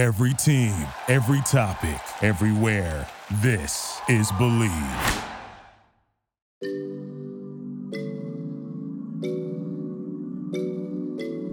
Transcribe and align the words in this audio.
Every 0.00 0.32
team, 0.32 0.86
every 1.08 1.42
topic, 1.42 2.00
everywhere. 2.22 3.06
This 3.42 4.00
is 4.08 4.32
Bleav. 4.32 5.22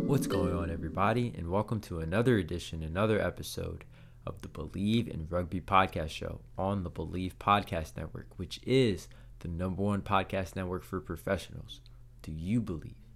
What's 0.08 0.28
going 0.28 0.56
on, 0.56 0.72
everybody, 0.72 1.34
and 1.38 1.50
welcome 1.50 1.82
to 1.82 2.00
another 2.00 2.38
edition, 2.38 2.84
another 2.84 3.20
episode 3.20 3.84
of 4.26 4.42
the 4.42 4.48
Bleav 4.48 5.10
in 5.10 5.28
Rugby 5.30 5.60
podcast 5.60 6.12
show 6.12 6.40
on 6.58 6.84
the 6.84 6.90
Bleav 6.90 7.34
Podcast 7.34 7.98
Network, 7.98 8.28
which 8.38 8.62
is 8.66 9.10
the 9.40 9.50
number 9.50 9.84
one 9.84 10.02
podcast 10.02 10.56
network 10.56 10.86
for 10.86 11.02
professionals. 11.02 11.82
Do 12.22 12.32
you 12.32 12.62
believe? 12.62 13.07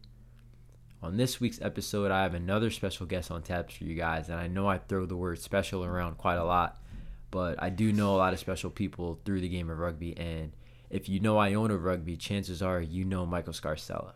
On 1.04 1.18
this 1.18 1.40
week's 1.40 1.60
episode, 1.62 2.12
I 2.12 2.22
have 2.22 2.36
another 2.36 2.70
special 2.70 3.08
guest 3.08 3.32
on 3.32 3.42
taps 3.42 3.74
for 3.76 3.86
you 3.86 3.96
guys, 3.96 4.30
and 4.30 4.40
I 4.40 4.46
know 4.46 4.68
I 4.68 4.78
throw 4.78 5.08
the 5.08 5.18
word 5.18 5.40
special 5.40 5.84
around 5.84 6.20
quite 6.20 6.36
a 6.36 6.44
lot, 6.44 6.80
but 7.32 7.62
I 7.62 7.72
do 7.72 7.92
know 7.92 8.16
a 8.16 8.18
lot 8.18 8.34
of 8.34 8.40
special 8.40 8.70
people 8.70 9.20
through 9.26 9.42
the 9.42 9.50
game 9.50 9.72
of 9.72 9.80
rugby, 9.80 10.16
and 10.16 10.52
if 10.92 11.10
you 11.10 11.20
know 11.20 11.40
Iona 11.40 11.76
rugby, 11.76 12.18
chances 12.18 12.62
are 12.62 12.80
you 12.80 13.04
know 13.04 13.26
Michael 13.26 13.54
Scarcella. 13.54 14.14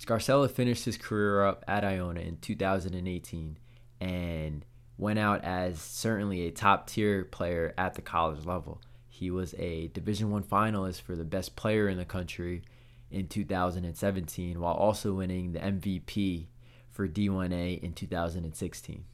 Scarcella 0.00 0.48
finished 0.48 0.84
his 0.84 0.96
career 0.96 1.44
up 1.44 1.64
at 1.66 1.84
Iona 1.84 2.20
in 2.20 2.36
2018 2.36 3.58
and 4.00 4.64
went 4.96 5.18
out 5.18 5.42
as 5.42 5.80
certainly 5.80 6.46
a 6.46 6.52
top 6.52 6.86
tier 6.86 7.24
player 7.24 7.74
at 7.76 7.94
the 7.94 8.02
college 8.02 8.46
level. 8.46 8.80
He 9.08 9.32
was 9.32 9.56
a 9.58 9.88
Division 9.88 10.30
One 10.30 10.44
finalist 10.44 11.02
for 11.02 11.16
the 11.16 11.24
best 11.24 11.56
player 11.56 11.88
in 11.88 11.98
the 11.98 12.04
country 12.04 12.62
in 13.10 13.26
2017, 13.26 14.60
while 14.60 14.74
also 14.74 15.14
winning 15.14 15.52
the 15.52 15.58
MVP 15.58 16.46
for 16.90 17.08
D1A 17.08 17.82
in 17.82 17.92
2016. 17.92 19.04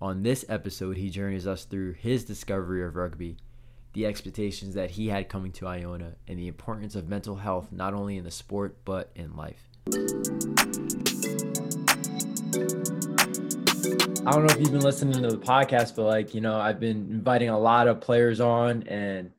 On 0.00 0.22
this 0.22 0.44
episode, 0.48 0.96
he 0.96 1.10
journeys 1.10 1.46
us 1.46 1.64
through 1.64 1.92
his 1.92 2.24
discovery 2.24 2.84
of 2.84 2.96
rugby, 2.96 3.36
the 3.92 4.06
expectations 4.06 4.74
that 4.74 4.92
he 4.92 5.08
had 5.08 5.28
coming 5.28 5.52
to 5.52 5.66
Iona, 5.66 6.16
and 6.26 6.38
the 6.38 6.48
importance 6.48 6.94
of 6.94 7.08
mental 7.08 7.36
health 7.36 7.70
not 7.70 7.94
only 7.94 8.16
in 8.16 8.24
the 8.24 8.30
sport 8.30 8.78
but 8.84 9.10
in 9.14 9.36
life. 9.36 9.68
I 14.24 14.30
don't 14.30 14.46
know 14.46 14.54
if 14.54 14.60
you've 14.60 14.72
been 14.72 14.80
listening 14.80 15.20
to 15.22 15.30
the 15.30 15.38
podcast, 15.38 15.96
but 15.96 16.04
like, 16.04 16.32
you 16.34 16.40
know, 16.40 16.56
I've 16.56 16.78
been 16.78 17.08
inviting 17.10 17.48
a 17.48 17.58
lot 17.58 17.88
of 17.88 18.00
players 18.00 18.40
on 18.40 18.84
and 18.84 19.32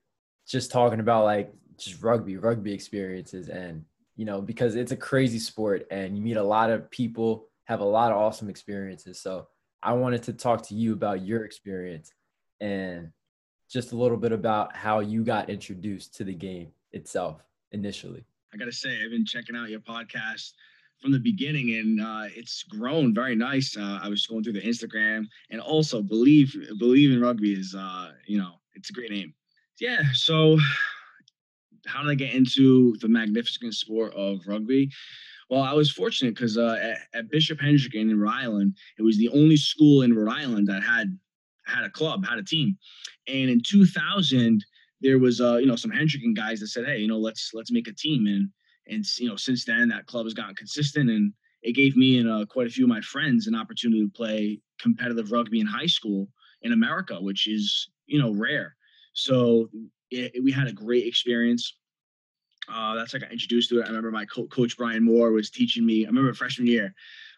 just 0.45 0.72
talking 0.72 0.99
about 0.99 1.23
like 1.23 1.53
just 1.77 2.02
rugby, 2.02 2.38
rugby 2.38 2.73
experiences. 2.73 3.49
And, 3.49 3.85
you 4.16 4.25
know, 4.25 4.41
because 4.41 4.75
it's 4.75 4.91
a 4.91 4.97
crazy 4.97 5.39
sport 5.39 5.88
and 5.91 6.15
you 6.15 6.21
meet 6.21 6.38
a 6.38 6.43
lot 6.43 6.69
of 6.69 6.89
people, 6.91 7.47
have 7.65 7.80
a 7.80 7.85
lot 7.85 8.11
of 8.11 8.17
awesome 8.17 8.49
experiences. 8.49 9.19
So 9.19 9.47
I 9.81 9.93
wanted 9.93 10.23
to 10.23 10.33
talk 10.33 10.65
to 10.67 10.75
you 10.75 10.93
about 10.93 11.25
your 11.25 11.45
experience 11.45 12.11
and 12.61 13.11
just 13.69 13.91
a 13.91 13.95
little 13.95 14.17
bit 14.17 14.31
about 14.31 14.75
how 14.75 14.99
you 14.99 15.23
got 15.23 15.49
introduced 15.49 16.15
to 16.15 16.23
the 16.23 16.33
game 16.33 16.69
itself 16.91 17.41
initially. 17.71 18.23
I 18.53 18.58
got 18.58 18.65
to 18.65 18.71
say, 18.71 19.03
I've 19.03 19.11
been 19.11 19.25
checking 19.25 19.55
out 19.55 19.69
your 19.69 19.80
podcast 19.80 20.53
from 21.02 21.11
the 21.11 21.19
beginning 21.19 21.75
and 21.75 21.99
uh, 21.99 22.30
it's 22.35 22.63
grown 22.63 23.13
very 23.13 23.35
nice. 23.35 23.75
Uh, 23.75 23.99
I 24.02 24.08
was 24.09 24.25
going 24.27 24.43
through 24.43 24.53
the 24.53 24.61
Instagram 24.61 25.27
and 25.49 25.59
also 25.59 26.02
believe, 26.02 26.55
believe 26.77 27.11
in 27.11 27.19
rugby 27.19 27.53
is, 27.53 27.75
uh, 27.77 28.11
you 28.25 28.37
know, 28.37 28.53
it's 28.75 28.89
a 28.89 28.93
great 28.93 29.11
name. 29.11 29.33
Yeah. 29.80 30.03
So 30.13 30.58
how 31.86 32.02
did 32.02 32.12
I 32.12 32.16
get 32.16 32.34
into 32.34 32.95
the 33.00 33.08
magnificent 33.08 33.73
sport 33.73 34.14
of 34.16 34.39
rugby? 34.48 34.89
Well, 35.50 35.62
I 35.62 35.73
was 35.73 35.92
fortunate 35.92 36.36
because 36.36 36.58
uh, 36.58 36.78
at, 36.81 37.20
at, 37.20 37.30
Bishop 37.30 37.59
Hendricken 37.59 38.09
in 38.09 38.20
Rhode 38.20 38.31
Island, 38.31 38.78
it 38.98 39.03
was 39.03 39.17
the 39.17 39.30
only 39.30 39.58
school 39.58 40.02
in 40.02 40.14
Rhode 40.14 40.31
Island 40.31 40.67
that 40.67 40.84
had 40.84 41.17
had 41.66 41.84
a 41.84 41.89
club, 41.89 42.26
had 42.26 42.39
a 42.39 42.44
team. 42.44 42.78
And 43.28 43.50
in 43.50 43.61
2000, 43.61 44.64
there 45.02 45.20
was 45.20 45.42
uh, 45.42 45.58
you 45.58 45.66
know 45.66 45.76
some 45.76 45.92
Hendricken 45.92 46.36
guys 46.36 46.59
that 46.59 46.67
said, 46.67 46.86
hey, 46.86 46.98
you 46.98 47.08
know, 47.08 47.20
let's 47.20 47.52
let's 47.54 47.72
make 47.72 47.88
a 47.88 47.93
team. 47.93 48.26
And 48.26 48.49
and 48.88 49.05
you 49.20 49.27
know, 49.27 49.36
since 49.36 49.66
then 49.66 49.89
that 49.89 50.08
club 50.08 50.26
has 50.26 50.33
gotten 50.33 50.55
consistent, 50.55 51.10
and 51.10 51.33
it 51.61 51.73
gave 51.76 51.95
me 51.95 52.20
and 52.20 52.30
uh, 52.30 52.45
quite 52.49 52.67
a 52.67 52.70
few 52.70 52.86
of 52.86 52.89
my 52.89 53.02
friends 53.02 53.48
an 53.48 53.55
opportunity 53.55 54.02
to 54.02 54.10
play 54.10 54.60
competitive 54.80 55.32
rugby 55.32 55.60
in 55.60 55.67
high 55.67 55.86
school 55.86 56.30
in 56.61 56.72
America, 56.72 57.16
which 57.20 57.48
is 57.48 57.89
you 58.08 58.20
know 58.20 58.32
rare. 58.32 58.76
So 59.14 59.70
it, 60.13 60.43
we 60.43 60.51
had 60.51 60.67
a 60.67 60.73
great 60.73 61.05
experience. 61.07 61.75
Uh, 62.71 62.95
that's 62.95 63.13
like 63.13 63.23
I 63.23 63.25
got 63.25 63.33
introduced 63.33 63.69
to 63.69 63.79
it. 63.79 63.83
I 63.83 63.87
remember 63.87 64.11
my 64.11 64.25
co- 64.25 64.47
coach 64.47 64.77
Brian 64.77 65.03
Moore 65.03 65.31
was 65.31 65.49
teaching 65.49 65.85
me. 65.85 66.05
I 66.05 66.07
remember 66.07 66.33
freshman 66.33 66.67
year, 66.67 66.93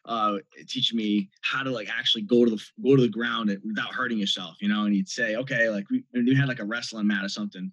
uh, 0.05 0.37
teaching 0.67 0.97
me 0.97 1.29
how 1.41 1.63
to 1.63 1.71
like 1.71 1.89
actually 1.89 2.21
go 2.23 2.45
to 2.45 2.51
the 2.51 2.63
go 2.83 2.95
to 2.95 3.01
the 3.01 3.09
ground 3.09 3.55
without 3.65 3.93
hurting 3.93 4.19
yourself, 4.19 4.57
you 4.61 4.67
know. 4.67 4.83
And 4.83 4.93
he'd 4.93 5.09
say, 5.09 5.35
okay, 5.35 5.69
like 5.69 5.89
we, 5.89 6.03
we 6.13 6.35
had 6.35 6.47
like 6.47 6.59
a 6.59 6.65
wrestling 6.65 7.07
mat 7.07 7.25
or 7.25 7.29
something, 7.29 7.71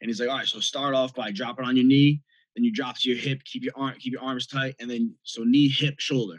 and 0.00 0.08
he's 0.08 0.20
like, 0.20 0.30
all 0.30 0.36
right, 0.36 0.46
so 0.46 0.60
start 0.60 0.94
off 0.94 1.14
by 1.14 1.30
dropping 1.32 1.66
on 1.66 1.76
your 1.76 1.84
knee, 1.84 2.22
then 2.54 2.64
you 2.64 2.72
drop 2.72 2.98
to 2.98 3.10
your 3.10 3.18
hip, 3.18 3.44
keep 3.44 3.62
your 3.62 3.74
arm 3.76 3.94
keep 3.98 4.12
your 4.14 4.22
arms 4.22 4.46
tight, 4.46 4.74
and 4.80 4.90
then 4.90 5.14
so 5.22 5.44
knee, 5.44 5.68
hip, 5.68 5.96
shoulder. 5.98 6.38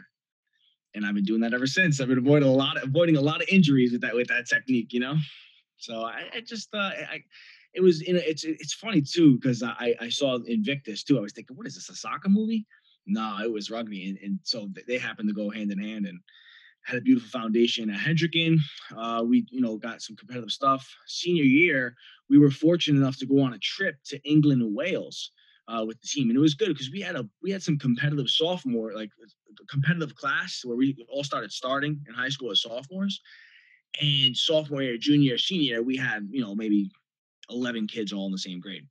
And 0.94 1.06
I've 1.06 1.14
been 1.14 1.24
doing 1.24 1.42
that 1.42 1.54
ever 1.54 1.68
since. 1.68 2.00
I've 2.00 2.08
been 2.08 2.18
avoiding 2.18 2.48
a 2.48 2.52
lot 2.52 2.76
of 2.76 2.88
avoiding 2.88 3.16
a 3.16 3.20
lot 3.20 3.40
of 3.40 3.48
injuries 3.48 3.92
with 3.92 4.00
that 4.00 4.14
with 4.14 4.26
that 4.28 4.48
technique, 4.48 4.92
you 4.92 4.98
know. 4.98 5.14
So 5.76 6.02
I, 6.02 6.24
I 6.34 6.40
just 6.40 6.74
uh, 6.74 6.78
I 6.78 7.22
it 7.74 7.80
was 7.80 8.00
you 8.00 8.14
know 8.14 8.20
it's 8.24 8.44
it's 8.44 8.74
funny 8.74 9.02
too 9.02 9.36
because 9.36 9.62
I 9.62 9.94
I 10.00 10.08
saw 10.08 10.38
Invictus 10.46 11.02
too. 11.02 11.18
I 11.18 11.22
was 11.22 11.32
thinking, 11.32 11.56
what 11.56 11.66
is 11.66 11.74
this 11.74 11.90
a 11.90 11.94
soccer 11.94 12.28
movie? 12.28 12.66
No, 13.06 13.38
it 13.42 13.50
was 13.50 13.70
rugby, 13.70 14.08
and, 14.08 14.18
and 14.22 14.38
so 14.42 14.68
they 14.86 14.98
happened 14.98 15.28
to 15.28 15.34
go 15.34 15.50
hand 15.50 15.72
in 15.72 15.78
hand 15.78 16.06
and 16.06 16.20
had 16.84 16.98
a 16.98 17.02
beautiful 17.02 17.28
foundation 17.28 17.90
at 17.90 18.00
Hendricken. 18.00 18.58
Uh, 18.96 19.22
we 19.24 19.46
you 19.50 19.60
know 19.60 19.76
got 19.76 20.02
some 20.02 20.16
competitive 20.16 20.50
stuff. 20.50 20.88
Senior 21.06 21.44
year, 21.44 21.94
we 22.28 22.38
were 22.38 22.50
fortunate 22.50 22.98
enough 22.98 23.18
to 23.18 23.26
go 23.26 23.40
on 23.40 23.54
a 23.54 23.58
trip 23.58 23.96
to 24.06 24.20
England 24.28 24.62
and 24.62 24.74
Wales. 24.74 25.32
Uh, 25.70 25.84
with 25.84 26.00
the 26.00 26.08
team, 26.08 26.30
and 26.30 26.38
it 26.38 26.40
was 26.40 26.54
good 26.54 26.68
because 26.68 26.90
we 26.90 26.98
had 26.98 27.14
a 27.14 27.28
we 27.42 27.50
had 27.50 27.62
some 27.62 27.78
competitive 27.78 28.30
sophomore 28.30 28.94
like 28.94 29.10
competitive 29.68 30.14
class 30.14 30.62
where 30.64 30.78
we 30.78 30.96
all 31.10 31.22
started 31.22 31.52
starting 31.52 32.00
in 32.08 32.14
high 32.14 32.30
school 32.30 32.50
as 32.50 32.62
sophomores, 32.62 33.20
and 34.00 34.34
sophomore 34.34 34.82
year, 34.82 34.96
junior, 34.96 35.36
senior, 35.36 35.82
we 35.82 35.94
had 35.94 36.26
you 36.30 36.40
know 36.40 36.54
maybe 36.54 36.90
11 37.50 37.86
kids 37.86 38.12
all 38.12 38.26
in 38.26 38.32
the 38.32 38.38
same 38.38 38.60
grade. 38.60 38.86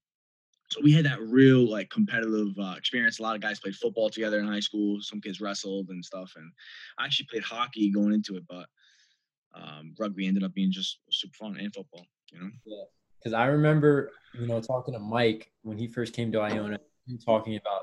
So 0.69 0.81
we 0.84 0.91
had 0.91 1.06
that 1.06 1.22
real 1.22 1.69
like 1.69 1.90
competitive 1.90 2.53
uh, 2.59 2.75
experience. 2.78 3.19
A 3.19 3.23
lot 3.23 3.35
of 3.35 3.41
guys 3.41 3.59
played 3.59 3.75
football 3.75 4.09
together 4.09 4.40
in 4.40 4.47
high 4.47 4.59
school. 4.59 5.00
Some 5.01 5.22
kids 5.22 5.40
wrestled 5.40 5.90
and 5.90 6.03
stuff. 6.03 6.34
And 6.35 6.51
I 6.97 7.06
actually 7.06 7.28
played 7.31 7.44
hockey 7.44 7.90
going 7.90 8.13
into 8.13 8.35
it, 8.35 8.44
but 8.50 8.67
um, 9.56 9.94
rugby 9.97 10.28
ended 10.28 10.44
up 10.44 10.53
being 10.53 10.72
just 10.72 11.00
super 11.09 11.34
fun 11.35 11.57
and 11.57 11.73
football. 11.73 12.06
You 12.31 12.41
know. 12.41 12.50
Yeah. 12.66 12.84
Because 13.17 13.34
I 13.34 13.46
remember, 13.46 14.12
you 14.40 14.46
know, 14.46 14.62
talking 14.62 14.94
to 14.94 15.00
Mike 15.00 15.51
when 15.63 15.78
he 15.78 15.88
first 15.88 16.13
came 16.13 16.31
to 16.34 16.40
Iona, 16.40 16.79
talking 17.25 17.56
about 17.56 17.81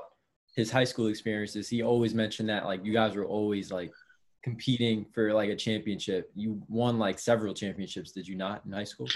his 0.55 0.71
high 0.71 0.83
school 0.83 1.07
experiences. 1.07 1.67
He 1.67 1.81
always 1.81 2.13
mentioned 2.13 2.49
that 2.49 2.65
like 2.65 2.85
you 2.85 2.93
guys 2.93 3.15
were 3.15 3.25
always 3.25 3.71
like 3.71 3.91
competing 4.43 5.05
for 5.13 5.33
like 5.33 5.49
a 5.49 5.55
championship. 5.55 6.31
You 6.35 6.61
won 6.69 6.99
like 6.99 7.19
several 7.19 7.53
championships, 7.53 8.11
did 8.11 8.27
you 8.27 8.35
not 8.35 8.61
in 8.65 8.71
high 8.71 8.85
school? 8.85 9.09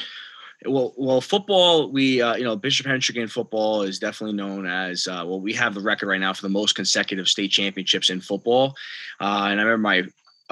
Well, 0.66 0.94
well, 0.98 1.22
football. 1.22 1.90
We, 1.90 2.22
uh, 2.22 2.36
you 2.36 2.44
know, 2.44 2.56
Bishop 2.56 2.86
Hendricken 2.86 3.30
football 3.30 3.84
is 3.84 3.98
definitely 4.00 4.36
known 4.36 4.66
as. 4.66 5.08
Uh, 5.08 5.24
well, 5.26 5.40
we 5.40 5.54
have 5.54 5.74
the 5.74 5.82
record 5.82 6.08
right 6.08 6.20
now 6.20 6.34
for 6.34 6.42
the 6.42 6.50
most 6.50 6.76
consecutive 6.76 7.28
state 7.30 7.52
championships 7.52 8.10
in 8.10 8.20
football. 8.20 8.76
Uh, 9.22 9.48
and 9.50 9.60
I 9.60 9.64
remember 9.64 9.78
my 9.78 10.04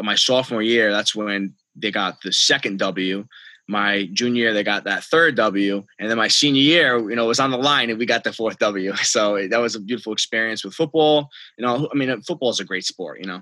my 0.02 0.16
sophomore 0.16 0.62
year. 0.62 0.92
That's 0.92 1.14
when 1.14 1.54
they 1.76 1.92
got 1.92 2.22
the 2.22 2.32
second 2.32 2.80
W. 2.80 3.26
My 3.70 4.08
junior 4.14 4.44
year, 4.44 4.54
they 4.54 4.64
got 4.64 4.86
that 4.86 5.04
third 5.04 5.36
W, 5.36 5.84
and 6.00 6.10
then 6.10 6.18
my 6.18 6.30
senior 6.30 6.62
year, 6.62 7.10
you 7.10 7.18
know, 7.18 7.26
was 7.26 7.42
on 7.42 7.52
the 7.52 7.58
line, 7.58 7.90
and 7.90 8.00
we 8.00 8.06
got 8.06 8.24
the 8.24 8.32
fourth 8.32 8.60
W. 8.60 8.94
So 9.04 9.46
that 9.46 9.60
was 9.60 9.76
a 9.76 9.82
beautiful 9.82 10.14
experience 10.14 10.64
with 10.64 10.74
football. 10.74 11.30
You 11.58 11.66
know, 11.66 11.90
I 11.92 11.98
mean, 11.98 12.22
football 12.22 12.50
is 12.50 12.62
a 12.62 12.66
great 12.66 12.86
sport. 12.86 13.20
You 13.20 13.28
know, 13.28 13.42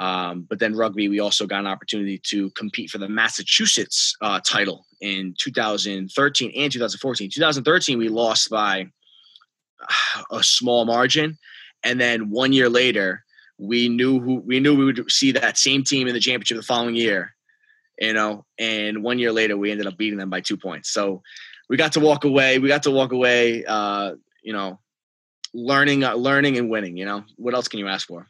um, 0.00 0.46
but 0.48 0.58
then 0.58 0.74
rugby, 0.74 1.10
we 1.10 1.20
also 1.20 1.46
got 1.46 1.60
an 1.60 1.66
opportunity 1.66 2.18
to 2.24 2.48
compete 2.52 2.88
for 2.88 2.96
the 2.96 3.08
Massachusetts 3.08 4.16
uh, 4.22 4.40
title 4.40 4.86
in 5.02 5.34
2013 5.38 6.52
and 6.56 6.72
2014. 6.72 7.30
2013, 7.30 7.98
we 7.98 8.08
lost 8.08 8.48
by 8.48 8.86
a 10.32 10.42
small 10.42 10.86
margin, 10.86 11.36
and 11.82 12.00
then 12.00 12.30
one 12.30 12.54
year 12.54 12.70
later, 12.70 13.24
we 13.58 13.90
knew 13.90 14.18
who 14.20 14.36
we 14.36 14.58
knew 14.58 14.74
we 14.74 14.86
would 14.86 15.12
see 15.12 15.32
that 15.32 15.58
same 15.58 15.84
team 15.84 16.08
in 16.08 16.14
the 16.14 16.20
championship 16.20 16.56
the 16.56 16.62
following 16.62 16.96
year. 16.96 17.34
You 18.00 18.14
know, 18.14 18.46
and 18.58 19.02
one 19.02 19.18
year 19.18 19.32
later, 19.32 19.58
we 19.58 19.70
ended 19.70 19.86
up 19.86 19.98
beating 19.98 20.18
them 20.18 20.30
by 20.30 20.40
two 20.40 20.56
points. 20.56 20.90
So 20.90 21.22
we 21.68 21.76
got 21.76 21.92
to 21.92 22.00
walk 22.00 22.24
away. 22.24 22.58
We 22.58 22.68
got 22.68 22.84
to 22.84 22.90
walk 22.90 23.12
away. 23.12 23.66
Uh, 23.66 24.14
you 24.42 24.54
know, 24.54 24.80
learning, 25.52 26.04
uh, 26.04 26.14
learning, 26.14 26.56
and 26.56 26.70
winning. 26.70 26.96
You 26.96 27.04
know, 27.04 27.24
what 27.36 27.52
else 27.52 27.68
can 27.68 27.80
you 27.80 27.88
ask 27.88 28.08
for? 28.08 28.26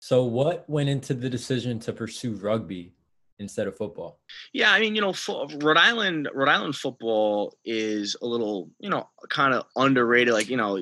So, 0.00 0.24
what 0.24 0.68
went 0.68 0.88
into 0.88 1.14
the 1.14 1.28
decision 1.28 1.80
to 1.80 1.92
pursue 1.92 2.34
rugby 2.34 2.92
instead 3.38 3.66
of 3.66 3.76
football? 3.76 4.20
Yeah, 4.52 4.70
I 4.70 4.80
mean, 4.80 4.94
you 4.94 5.00
know, 5.00 5.14
Rhode 5.60 5.76
Island, 5.76 6.28
Rhode 6.32 6.48
Island 6.48 6.76
football 6.76 7.54
is 7.64 8.16
a 8.22 8.26
little, 8.26 8.70
you 8.78 8.90
know, 8.90 9.08
kind 9.28 9.54
of 9.54 9.64
underrated. 9.76 10.34
Like, 10.34 10.48
you 10.48 10.56
know, 10.56 10.78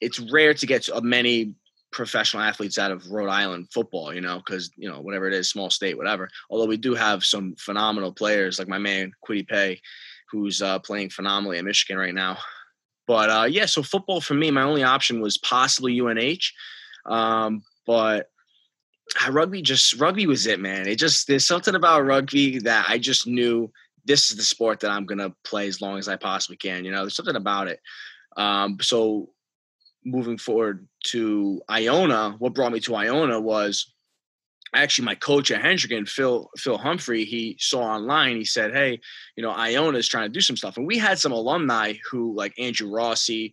it's 0.00 0.20
rare 0.20 0.54
to 0.54 0.66
get 0.66 0.88
many 1.02 1.54
professional 1.94 2.42
athletes 2.42 2.76
out 2.76 2.90
of 2.90 3.10
Rhode 3.10 3.30
Island 3.30 3.68
football, 3.72 4.12
you 4.12 4.20
know, 4.20 4.38
because 4.38 4.70
you 4.76 4.90
know 4.90 5.00
whatever 5.00 5.28
it 5.28 5.32
is, 5.32 5.48
small 5.48 5.70
state, 5.70 5.96
whatever. 5.96 6.28
Although 6.50 6.66
we 6.66 6.76
do 6.76 6.94
have 6.94 7.24
some 7.24 7.54
phenomenal 7.56 8.12
players, 8.12 8.58
like 8.58 8.68
my 8.68 8.78
man 8.78 9.12
Kwity 9.26 9.46
Paye, 9.46 9.80
who's 10.30 10.60
uh, 10.60 10.80
playing 10.80 11.10
phenomenally 11.10 11.58
at 11.58 11.64
Michigan 11.64 11.96
right 11.96 12.14
now. 12.14 12.38
But 13.06 13.30
uh, 13.30 13.44
yeah, 13.44 13.66
so 13.66 13.82
football 13.82 14.20
for 14.20 14.34
me, 14.34 14.50
my 14.50 14.62
only 14.62 14.82
option 14.82 15.20
was 15.20 15.38
possibly 15.38 16.00
UNH, 16.00 16.52
um, 17.06 17.62
but 17.86 18.30
uh, 19.26 19.30
rugby 19.30 19.62
just 19.62 20.00
rugby 20.00 20.26
was 20.26 20.46
it, 20.46 20.60
man. 20.60 20.88
It 20.88 20.96
just 20.96 21.26
there's 21.26 21.44
something 21.44 21.74
about 21.74 22.04
rugby 22.04 22.58
that 22.60 22.86
I 22.88 22.98
just 22.98 23.26
knew 23.26 23.70
this 24.04 24.30
is 24.30 24.36
the 24.36 24.42
sport 24.42 24.80
that 24.80 24.90
I'm 24.90 25.06
gonna 25.06 25.34
play 25.44 25.68
as 25.68 25.80
long 25.80 25.98
as 25.98 26.08
I 26.08 26.16
possibly 26.16 26.56
can. 26.56 26.84
You 26.84 26.90
know, 26.90 27.00
there's 27.02 27.16
something 27.16 27.36
about 27.36 27.68
it. 27.68 27.80
Um, 28.36 28.78
so 28.80 29.30
moving 30.04 30.38
forward 30.38 30.86
to 31.06 31.62
Iona, 31.70 32.36
what 32.38 32.54
brought 32.54 32.72
me 32.72 32.80
to 32.80 32.94
Iona 32.94 33.40
was 33.40 33.94
actually 34.74 35.06
my 35.06 35.14
coach 35.14 35.50
at 35.50 35.62
Hendricken, 35.62 36.08
Phil 36.08 36.50
Phil 36.56 36.78
Humphrey. 36.78 37.24
He 37.24 37.56
saw 37.60 37.82
online. 37.82 38.36
He 38.36 38.44
said, 38.44 38.72
"Hey, 38.72 39.00
you 39.36 39.42
know, 39.42 39.50
Iona 39.50 39.98
is 39.98 40.08
trying 40.08 40.28
to 40.28 40.32
do 40.32 40.40
some 40.40 40.56
stuff," 40.56 40.76
and 40.76 40.86
we 40.86 40.98
had 40.98 41.18
some 41.18 41.32
alumni 41.32 41.94
who, 42.10 42.34
like 42.34 42.58
Andrew 42.58 42.90
Rossi, 42.90 43.52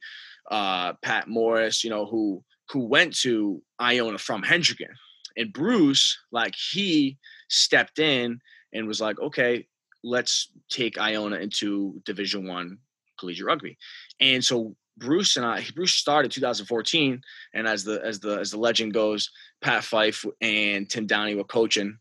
uh, 0.50 0.94
Pat 1.01 1.28
Morris, 1.28 1.83
you 1.83 1.89
know, 1.89 2.06
who 2.06 2.44
who 2.71 2.85
went 2.85 3.15
to 3.18 3.62
Iona 3.79 4.18
from 4.18 4.44
Hendricken. 4.44 4.94
And 5.38 5.53
Bruce, 5.53 6.18
like 6.31 6.56
he 6.56 7.18
stepped 7.50 8.00
in 8.00 8.39
and 8.73 8.88
was 8.88 9.01
like, 9.01 9.19
"Okay, 9.19 9.68
let's 10.03 10.50
take 10.69 10.97
Iona 10.97 11.38
into 11.38 12.01
Division 12.06 12.47
One 12.47 12.77
collegiate 13.19 13.45
rugby." 13.45 13.77
And 14.19 14.44
so 14.44 14.75
Bruce 14.97 15.38
and 15.38 15.45
I, 15.45 15.65
Bruce 15.75 15.94
started 15.94 16.31
2014, 16.31 17.21
and 17.53 17.68
as 17.68 17.83
the 17.83 18.01
as 18.03 18.19
the 18.19 18.39
as 18.39 18.51
the 18.51 18.59
legend 18.59 18.94
goes, 18.94 19.29
Pat 19.62 19.83
Fife 19.83 20.25
and 20.41 20.89
Tim 20.89 21.07
Downey 21.07 21.35
were 21.35 21.44
coaching, 21.44 21.97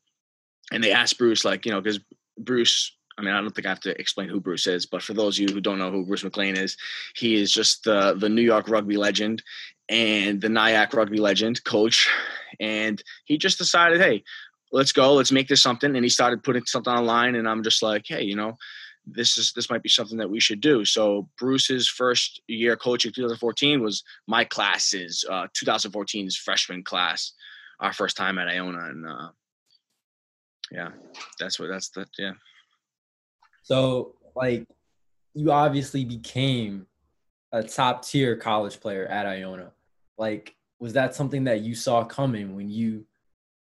and 0.73 0.83
they 0.83 0.93
asked 0.93 1.19
Bruce 1.19 1.45
like, 1.45 1.67
you 1.67 1.73
know, 1.73 1.81
because 1.81 2.01
Bruce. 2.39 2.97
I 3.21 3.23
mean, 3.23 3.35
I 3.35 3.41
don't 3.43 3.55
think 3.55 3.67
I 3.67 3.69
have 3.69 3.81
to 3.81 4.01
explain 4.01 4.31
who 4.31 4.41
Bruce 4.41 4.67
is, 4.67 4.87
but 4.87 5.03
for 5.03 5.13
those 5.13 5.39
of 5.39 5.43
you 5.43 5.55
who 5.55 5.61
don't 5.61 5.79
know 5.79 5.91
who 5.91 6.07
Bruce 6.07 6.25
McLean 6.25 6.57
is, 6.57 6.79
he 7.15 7.35
is 7.35 7.53
just 7.53 7.85
the 7.85 8.15
the 8.15 8.31
New 8.31 8.41
York 8.41 8.69
rugby 8.69 8.97
legend 8.97 9.43
and 9.91 10.41
the 10.41 10.49
Nyack 10.49 10.95
rugby 10.95 11.19
legend 11.19 11.63
coach, 11.65 12.09
and 12.59 13.03
he 13.27 13.37
just 13.37 13.59
decided, 13.59 14.01
hey, 14.01 14.25
let's 14.73 14.93
go, 14.93 15.13
let's 15.13 15.33
make 15.33 15.49
this 15.49 15.63
something, 15.63 15.95
and 15.95 16.05
he 16.05 16.09
started 16.09 16.43
putting 16.43 16.65
something 16.65 16.93
online, 16.93 17.35
and 17.35 17.47
I'm 17.47 17.63
just 17.63 17.83
like, 17.83 18.05
hey, 18.07 18.23
you 18.23 18.37
know, 18.37 18.57
this 19.07 19.37
is 19.37 19.53
this 19.53 19.69
might 19.69 19.83
be 19.83 19.91
something 19.91 20.17
that 20.17 20.31
we 20.31 20.41
should 20.41 20.63
do. 20.63 20.87
So 20.87 21.29
Bruce's 21.39 21.89
first 21.89 22.41
year 22.49 22.75
coaching 22.75 23.13
2014 23.13 23.83
was 23.83 24.03
my 24.27 24.45
classes, 24.45 25.27
uh, 25.29 25.47
2014's 25.55 26.37
freshman 26.37 26.83
class, 26.85 27.33
our 27.81 27.93
first 27.93 28.17
time 28.17 28.39
at 28.39 28.49
Iona, 28.49 28.85
and 28.87 29.07
uh, 29.07 29.29
yeah, 30.73 30.91
that's 31.39 31.61
what 31.61 31.69
that's 31.69 31.91
the 31.91 32.07
yeah. 32.19 32.33
So 33.63 34.15
like, 34.35 34.67
you 35.35 35.53
obviously 35.53 36.05
became 36.05 36.87
a 37.53 37.63
top 37.63 38.05
tier 38.05 38.37
college 38.37 38.81
player 38.81 39.07
at 39.07 39.27
Iona. 39.27 39.73
Like, 40.19 40.55
was 40.79 40.93
that 40.95 41.15
something 41.15 41.45
that 41.45 41.61
you 41.61 41.75
saw 41.75 42.05
coming 42.05 42.57
when 42.57 42.71
you 42.71 43.05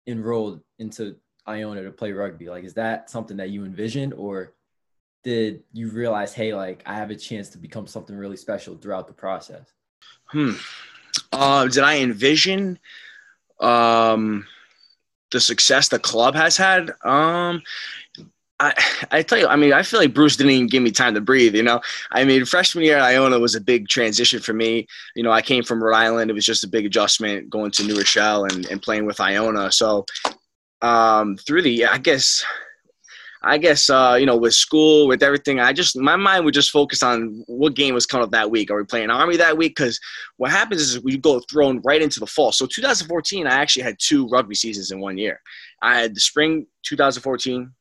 enrolled 0.07 0.61
into 0.79 1.15
Iona 1.47 1.83
to 1.83 1.91
play 1.91 2.11
rugby? 2.11 2.49
Like, 2.49 2.63
is 2.63 2.73
that 2.75 3.09
something 3.09 3.37
that 3.37 3.49
you 3.49 3.65
envisioned, 3.65 4.13
or 4.13 4.53
did 5.23 5.63
you 5.73 5.89
realize, 5.89 6.33
hey, 6.33 6.53
like 6.53 6.83
I 6.85 6.95
have 6.95 7.09
a 7.09 7.15
chance 7.15 7.49
to 7.49 7.57
become 7.57 7.87
something 7.87 8.15
really 8.15 8.37
special 8.37 8.75
throughout 8.75 9.07
the 9.07 9.13
process? 9.13 9.73
Hmm. 10.25 10.53
Uh, 11.31 11.67
did 11.67 11.83
I 11.83 11.99
envision 11.99 12.79
um, 13.59 14.45
the 15.31 15.39
success 15.39 15.87
the 15.87 15.99
club 15.99 16.35
has 16.35 16.57
had? 16.57 16.91
Um, 17.03 17.61
I, 18.59 18.73
I 19.11 19.21
tell 19.21 19.37
you, 19.37 19.47
I 19.47 19.55
mean, 19.55 19.73
I 19.73 19.83
feel 19.83 19.99
like 19.99 20.13
Bruce 20.13 20.35
didn't 20.35 20.53
even 20.53 20.67
give 20.67 20.83
me 20.83 20.91
time 20.91 21.13
to 21.15 21.21
breathe. 21.21 21.55
You 21.55 21.63
know, 21.63 21.81
I 22.11 22.23
mean, 22.23 22.45
freshman 22.45 22.85
year 22.85 22.97
at 22.97 23.03
Iona 23.03 23.39
was 23.39 23.55
a 23.55 23.61
big 23.61 23.87
transition 23.87 24.39
for 24.39 24.53
me. 24.53 24.87
You 25.15 25.23
know, 25.23 25.31
I 25.31 25.41
came 25.41 25.63
from 25.63 25.83
Rhode 25.83 25.95
Island; 25.95 26.31
it 26.31 26.33
was 26.33 26.45
just 26.45 26.63
a 26.63 26.69
big 26.69 26.85
adjustment 26.85 27.49
going 27.49 27.71
to 27.71 27.83
New 27.83 27.97
Rochelle 27.97 28.45
and, 28.45 28.65
and 28.67 28.81
playing 28.81 29.05
with 29.05 29.19
Iona. 29.19 29.71
So, 29.71 30.05
um, 30.81 31.37
through 31.37 31.63
the, 31.63 31.85
I 31.85 31.97
guess, 31.97 32.43
I 33.43 33.57
guess 33.57 33.89
uh, 33.89 34.17
you 34.19 34.25
know, 34.25 34.35
with 34.35 34.53
school, 34.53 35.07
with 35.07 35.23
everything, 35.23 35.59
I 35.59 35.71
just 35.73 35.95
my 35.95 36.15
mind 36.15 36.45
would 36.45 36.53
just 36.53 36.71
focus 36.71 37.03
on 37.03 37.43
what 37.47 37.75
game 37.75 37.93
was 37.93 38.05
coming 38.05 38.25
up 38.25 38.31
that 38.31 38.49
week. 38.49 38.71
Are 38.71 38.77
we 38.77 38.83
playing 38.83 39.09
Army 39.09 39.37
that 39.37 39.57
week? 39.57 39.75
Because 39.75 39.99
what 40.37 40.51
happens 40.51 40.81
is 40.81 41.03
we 41.03 41.17
go 41.17 41.39
thrown 41.41 41.81
right 41.83 42.01
into 42.01 42.19
the 42.19 42.27
fall. 42.27 42.51
So 42.51 42.65
2014, 42.65 43.45
I 43.45 43.51
actually 43.51 43.83
had 43.83 43.97
two 43.99 44.27
rugby 44.27 44.55
seasons 44.55 44.91
in 44.91 44.99
one 44.99 45.17
year. 45.17 45.39
I 45.81 45.99
had 45.99 46.15
the 46.15 46.19
spring 46.19 46.65
2014 46.83 47.71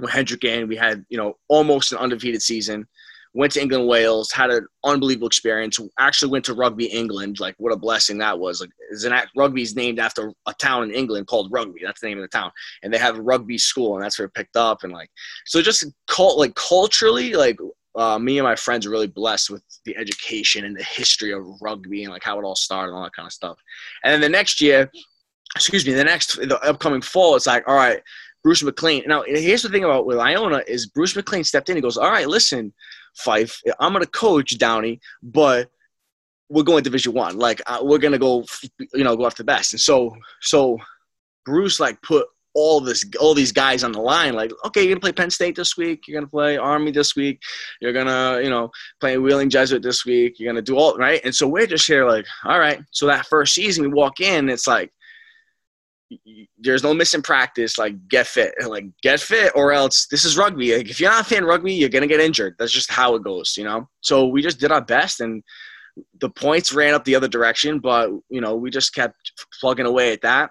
with 0.00 0.10
Hendricken. 0.10 0.68
We 0.68 0.76
had 0.76 1.04
you 1.08 1.18
know 1.18 1.38
almost 1.48 1.92
an 1.92 1.98
undefeated 1.98 2.42
season 2.42 2.86
went 3.34 3.52
to 3.52 3.60
England, 3.60 3.86
Wales, 3.86 4.32
had 4.32 4.50
an 4.50 4.66
unbelievable 4.84 5.26
experience. 5.26 5.78
Actually 5.98 6.32
went 6.32 6.44
to 6.46 6.54
Rugby 6.54 6.86
England. 6.86 7.40
Like 7.40 7.54
what 7.58 7.72
a 7.72 7.76
blessing 7.76 8.18
that 8.18 8.38
was. 8.38 8.60
Like 8.60 8.70
is 8.90 9.04
an 9.04 9.14
rugby 9.36 9.62
is 9.62 9.76
named 9.76 9.98
after 9.98 10.32
a 10.46 10.54
town 10.54 10.84
in 10.84 10.90
England 10.90 11.26
called 11.26 11.52
Rugby. 11.52 11.80
That's 11.84 12.00
the 12.00 12.08
name 12.08 12.18
of 12.18 12.22
the 12.22 12.36
town. 12.36 12.50
And 12.82 12.92
they 12.92 12.98
have 12.98 13.18
a 13.18 13.22
rugby 13.22 13.58
school, 13.58 13.94
and 13.94 14.04
that's 14.04 14.18
where 14.18 14.26
it 14.26 14.34
picked 14.34 14.56
up. 14.56 14.82
And 14.82 14.92
like 14.92 15.10
so, 15.46 15.62
just 15.62 15.86
cult 16.06 16.38
like 16.38 16.54
culturally, 16.54 17.34
like 17.34 17.58
uh, 17.94 18.18
me 18.18 18.38
and 18.38 18.44
my 18.44 18.56
friends 18.56 18.86
are 18.86 18.90
really 18.90 19.06
blessed 19.06 19.50
with 19.50 19.62
the 19.84 19.96
education 19.96 20.64
and 20.64 20.76
the 20.76 20.84
history 20.84 21.32
of 21.32 21.44
rugby 21.60 22.04
and 22.04 22.12
like 22.12 22.24
how 22.24 22.38
it 22.38 22.44
all 22.44 22.56
started 22.56 22.88
and 22.88 22.98
all 22.98 23.04
that 23.04 23.14
kind 23.14 23.26
of 23.26 23.32
stuff. 23.32 23.58
And 24.04 24.12
then 24.12 24.20
the 24.20 24.28
next 24.28 24.60
year, 24.60 24.90
excuse 25.54 25.86
me, 25.86 25.92
the 25.92 26.04
next 26.04 26.36
the 26.36 26.58
upcoming 26.62 27.02
fall, 27.02 27.36
it's 27.36 27.46
like 27.46 27.64
all 27.68 27.76
right. 27.76 28.02
Bruce 28.44 28.62
McLean. 28.62 29.02
Now, 29.06 29.24
here's 29.26 29.62
the 29.62 29.68
thing 29.68 29.84
about 29.84 30.06
with 30.06 30.18
Iona 30.18 30.62
is 30.66 30.86
Bruce 30.86 31.16
McLean 31.16 31.44
stepped 31.44 31.68
in. 31.68 31.76
He 31.76 31.82
goes, 31.82 31.96
"All 31.96 32.10
right, 32.10 32.28
listen, 32.28 32.72
Fife. 33.18 33.60
I'm 33.80 33.92
gonna 33.92 34.06
coach 34.06 34.56
Downey, 34.58 35.00
but 35.22 35.68
we're 36.48 36.62
going 36.62 36.82
Division 36.82 37.12
One. 37.12 37.38
Like 37.38 37.60
uh, 37.66 37.80
we're 37.82 37.98
gonna 37.98 38.18
go, 38.18 38.44
you 38.94 39.04
know, 39.04 39.16
go 39.16 39.26
after 39.26 39.42
the 39.42 39.46
best. 39.46 39.72
And 39.72 39.80
so, 39.80 40.16
so 40.40 40.78
Bruce 41.44 41.80
like 41.80 42.00
put 42.02 42.26
all 42.54 42.80
this, 42.80 43.04
all 43.20 43.34
these 43.34 43.52
guys 43.52 43.84
on 43.84 43.92
the 43.92 44.00
line. 44.00 44.34
Like, 44.34 44.52
okay, 44.64 44.82
you're 44.82 44.90
gonna 44.90 45.00
play 45.00 45.12
Penn 45.12 45.30
State 45.30 45.56
this 45.56 45.76
week. 45.76 46.04
You're 46.06 46.20
gonna 46.20 46.30
play 46.30 46.56
Army 46.56 46.90
this 46.90 47.14
week. 47.16 47.40
You're 47.80 47.92
gonna, 47.92 48.40
you 48.42 48.50
know, 48.50 48.70
play 49.00 49.18
Wheeling 49.18 49.50
Jesuit 49.50 49.82
this 49.82 50.06
week. 50.06 50.38
You're 50.38 50.52
gonna 50.52 50.62
do 50.62 50.76
all 50.76 50.96
right. 50.96 51.20
And 51.24 51.34
so 51.34 51.46
we're 51.46 51.66
just 51.66 51.86
here, 51.86 52.08
like, 52.08 52.26
all 52.44 52.58
right. 52.58 52.80
So 52.90 53.06
that 53.06 53.26
first 53.26 53.54
season, 53.54 53.84
we 53.84 53.90
walk 53.90 54.20
in, 54.20 54.48
it's 54.48 54.66
like 54.66 54.92
there's 56.58 56.82
no 56.82 56.94
missing 56.94 57.22
practice. 57.22 57.78
Like 57.78 58.08
get 58.08 58.26
fit, 58.26 58.54
like 58.66 58.86
get 59.02 59.20
fit, 59.20 59.52
or 59.54 59.72
else 59.72 60.06
this 60.06 60.24
is 60.24 60.36
rugby. 60.36 60.76
Like 60.76 60.90
if 60.90 61.00
you're 61.00 61.10
not 61.10 61.30
in 61.30 61.44
rugby, 61.44 61.74
you're 61.74 61.88
gonna 61.88 62.06
get 62.06 62.20
injured. 62.20 62.54
That's 62.58 62.72
just 62.72 62.90
how 62.90 63.14
it 63.14 63.22
goes, 63.22 63.56
you 63.56 63.64
know. 63.64 63.88
So 64.00 64.26
we 64.26 64.42
just 64.42 64.60
did 64.60 64.72
our 64.72 64.80
best, 64.84 65.20
and 65.20 65.42
the 66.20 66.30
points 66.30 66.72
ran 66.72 66.94
up 66.94 67.04
the 67.04 67.14
other 67.14 67.28
direction, 67.28 67.78
but 67.78 68.10
you 68.28 68.40
know 68.40 68.56
we 68.56 68.70
just 68.70 68.94
kept 68.94 69.16
plugging 69.60 69.86
away 69.86 70.12
at 70.12 70.22
that. 70.22 70.50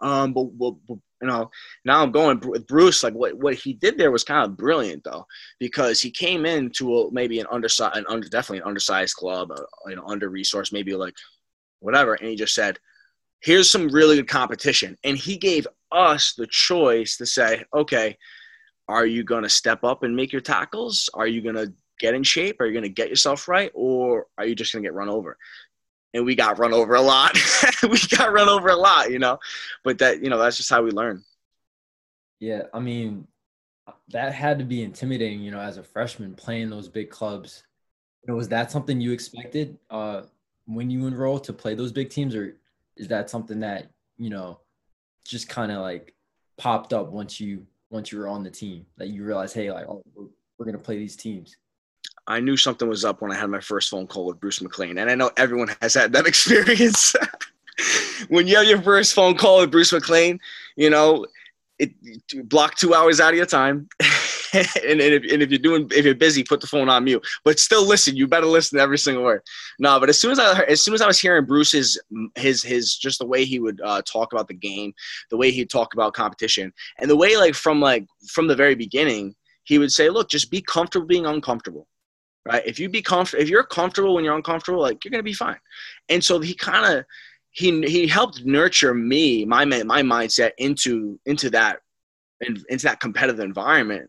Um, 0.00 0.32
but, 0.32 0.44
but, 0.56 0.74
but 0.86 0.98
you 1.20 1.26
know, 1.26 1.50
now 1.84 2.02
I'm 2.02 2.12
going 2.12 2.38
with 2.40 2.66
Bruce. 2.66 3.02
Like 3.02 3.14
what 3.14 3.36
what 3.36 3.54
he 3.54 3.72
did 3.72 3.98
there 3.98 4.10
was 4.10 4.24
kind 4.24 4.44
of 4.44 4.56
brilliant 4.56 5.04
though, 5.04 5.26
because 5.58 6.00
he 6.00 6.10
came 6.10 6.46
into 6.46 6.96
a, 6.96 7.12
maybe 7.12 7.40
an 7.40 7.46
undersized, 7.50 7.96
an 7.96 8.06
under 8.08 8.28
definitely 8.28 8.58
an 8.58 8.68
undersized 8.68 9.16
club, 9.16 9.50
uh, 9.50 9.62
you 9.86 9.96
know, 9.96 10.06
under 10.06 10.30
resourced, 10.30 10.72
maybe 10.72 10.94
like 10.94 11.14
whatever, 11.80 12.14
and 12.14 12.28
he 12.28 12.36
just 12.36 12.54
said 12.54 12.78
here's 13.40 13.70
some 13.70 13.88
really 13.88 14.16
good 14.16 14.28
competition. 14.28 14.96
And 15.04 15.16
he 15.16 15.36
gave 15.36 15.66
us 15.92 16.34
the 16.34 16.46
choice 16.46 17.16
to 17.18 17.26
say, 17.26 17.64
okay, 17.74 18.16
are 18.88 19.06
you 19.06 19.22
going 19.22 19.42
to 19.42 19.48
step 19.48 19.84
up 19.84 20.02
and 20.02 20.16
make 20.16 20.32
your 20.32 20.40
tackles? 20.40 21.10
Are 21.14 21.26
you 21.26 21.40
going 21.40 21.54
to 21.54 21.72
get 21.98 22.14
in 22.14 22.22
shape? 22.22 22.60
Are 22.60 22.66
you 22.66 22.72
going 22.72 22.82
to 22.82 22.88
get 22.88 23.08
yourself 23.08 23.48
right? 23.48 23.70
Or 23.74 24.26
are 24.38 24.46
you 24.46 24.54
just 24.54 24.72
going 24.72 24.82
to 24.82 24.86
get 24.86 24.94
run 24.94 25.08
over? 25.08 25.36
And 26.14 26.24
we 26.24 26.34
got 26.34 26.58
run 26.58 26.72
over 26.72 26.94
a 26.94 27.00
lot. 27.00 27.38
we 27.82 27.98
got 28.16 28.32
run 28.32 28.48
over 28.48 28.68
a 28.68 28.76
lot, 28.76 29.10
you 29.10 29.18
know, 29.18 29.38
but 29.84 29.98
that, 29.98 30.22
you 30.22 30.30
know, 30.30 30.38
that's 30.38 30.56
just 30.56 30.70
how 30.70 30.82
we 30.82 30.90
learn. 30.90 31.22
Yeah. 32.40 32.62
I 32.72 32.80
mean, 32.80 33.26
that 34.08 34.32
had 34.32 34.58
to 34.58 34.64
be 34.64 34.82
intimidating, 34.82 35.40
you 35.40 35.50
know, 35.50 35.60
as 35.60 35.76
a 35.76 35.82
freshman 35.82 36.34
playing 36.34 36.70
those 36.70 36.88
big 36.88 37.10
clubs. 37.10 37.64
You 38.22 38.32
know, 38.32 38.36
was 38.36 38.48
that 38.48 38.70
something 38.70 39.00
you 39.00 39.12
expected 39.12 39.78
uh, 39.90 40.22
when 40.66 40.90
you 40.90 41.06
enrolled 41.06 41.44
to 41.44 41.52
play 41.52 41.74
those 41.74 41.92
big 41.92 42.10
teams 42.10 42.34
or 42.34 42.56
is 42.98 43.08
that 43.08 43.30
something 43.30 43.60
that 43.60 43.90
you 44.18 44.30
know 44.30 44.60
just 45.24 45.48
kind 45.48 45.72
of 45.72 45.80
like 45.80 46.14
popped 46.56 46.92
up 46.92 47.10
once 47.10 47.40
you 47.40 47.66
once 47.90 48.12
you 48.12 48.18
were 48.18 48.28
on 48.28 48.42
the 48.42 48.50
team? 48.50 48.84
That 48.98 49.08
you 49.08 49.24
realize 49.24 49.52
hey 49.52 49.72
like 49.72 49.86
oh, 49.88 50.02
we're, 50.14 50.26
we're 50.58 50.66
gonna 50.66 50.78
play 50.78 50.98
these 50.98 51.16
teams. 51.16 51.56
I 52.26 52.40
knew 52.40 52.58
something 52.58 52.86
was 52.86 53.06
up 53.06 53.22
when 53.22 53.32
I 53.32 53.36
had 53.36 53.48
my 53.48 53.60
first 53.60 53.88
phone 53.88 54.06
call 54.06 54.26
with 54.26 54.38
Bruce 54.38 54.60
McLean, 54.60 54.98
and 54.98 55.10
I 55.10 55.14
know 55.14 55.30
everyone 55.38 55.74
has 55.80 55.94
had 55.94 56.12
that 56.12 56.26
experience. 56.32 57.14
when 58.28 58.46
you 58.46 58.56
have 58.56 58.66
your 58.66 58.82
first 58.82 59.14
phone 59.14 59.36
call 59.36 59.60
with 59.60 59.70
Bruce 59.70 59.92
McLean, 59.92 60.38
you 60.76 60.90
know, 60.90 61.26
it, 61.78 61.92
it 62.02 62.48
block 62.48 62.76
two 62.76 62.94
hours 62.94 63.20
out 63.20 63.30
of 63.30 63.36
your 63.36 63.46
time, 63.46 63.88
and, 64.52 65.00
and, 65.00 65.00
if, 65.00 65.32
and 65.32 65.42
if 65.42 65.50
you're 65.50 65.58
doing 65.58 65.88
if 65.92 66.04
you're 66.04 66.14
busy, 66.14 66.42
put 66.42 66.60
the 66.60 66.66
phone 66.66 66.88
on 66.88 67.04
mute. 67.04 67.24
But 67.44 67.58
still 67.58 67.86
listen. 67.86 68.16
You 68.16 68.26
better 68.26 68.46
listen 68.46 68.78
to 68.78 68.82
every 68.82 68.98
single 68.98 69.24
word. 69.24 69.42
No, 69.78 69.98
but 70.00 70.08
as 70.08 70.18
soon 70.18 70.32
as 70.32 70.38
I 70.38 70.62
as 70.62 70.82
soon 70.82 70.94
as 70.94 71.02
I 71.02 71.06
was 71.06 71.18
hearing 71.18 71.44
Bruce's 71.44 72.00
his 72.36 72.62
his 72.62 72.96
just 72.96 73.18
the 73.18 73.26
way 73.26 73.44
he 73.44 73.58
would 73.58 73.80
uh, 73.82 74.02
talk 74.02 74.32
about 74.32 74.48
the 74.48 74.54
game, 74.54 74.92
the 75.30 75.36
way 75.36 75.50
he'd 75.50 75.70
talk 75.70 75.94
about 75.94 76.14
competition, 76.14 76.72
and 76.98 77.10
the 77.10 77.16
way 77.16 77.36
like 77.36 77.54
from 77.54 77.80
like 77.80 78.06
from 78.28 78.46
the 78.46 78.56
very 78.56 78.74
beginning, 78.74 79.34
he 79.64 79.78
would 79.78 79.92
say, 79.92 80.08
"Look, 80.08 80.30
just 80.30 80.50
be 80.50 80.62
comfortable 80.62 81.06
being 81.06 81.26
uncomfortable." 81.26 81.86
Right? 82.46 82.62
If 82.64 82.78
you 82.78 82.88
be 82.88 83.02
comfortable, 83.02 83.42
if 83.42 83.50
you're 83.50 83.64
comfortable 83.64 84.14
when 84.14 84.24
you're 84.24 84.36
uncomfortable, 84.36 84.80
like 84.80 85.04
you're 85.04 85.10
gonna 85.10 85.22
be 85.22 85.34
fine. 85.34 85.58
And 86.08 86.24
so 86.24 86.40
he 86.40 86.54
kind 86.54 86.98
of 86.98 87.04
he 87.50 87.82
he 87.82 88.06
helped 88.06 88.44
nurture 88.44 88.94
me 88.94 89.44
my 89.44 89.64
my 89.64 90.02
mindset 90.02 90.52
into 90.58 91.18
into 91.26 91.50
that 91.50 91.80
into 92.40 92.84
that 92.84 93.00
competitive 93.00 93.40
environment 93.40 94.08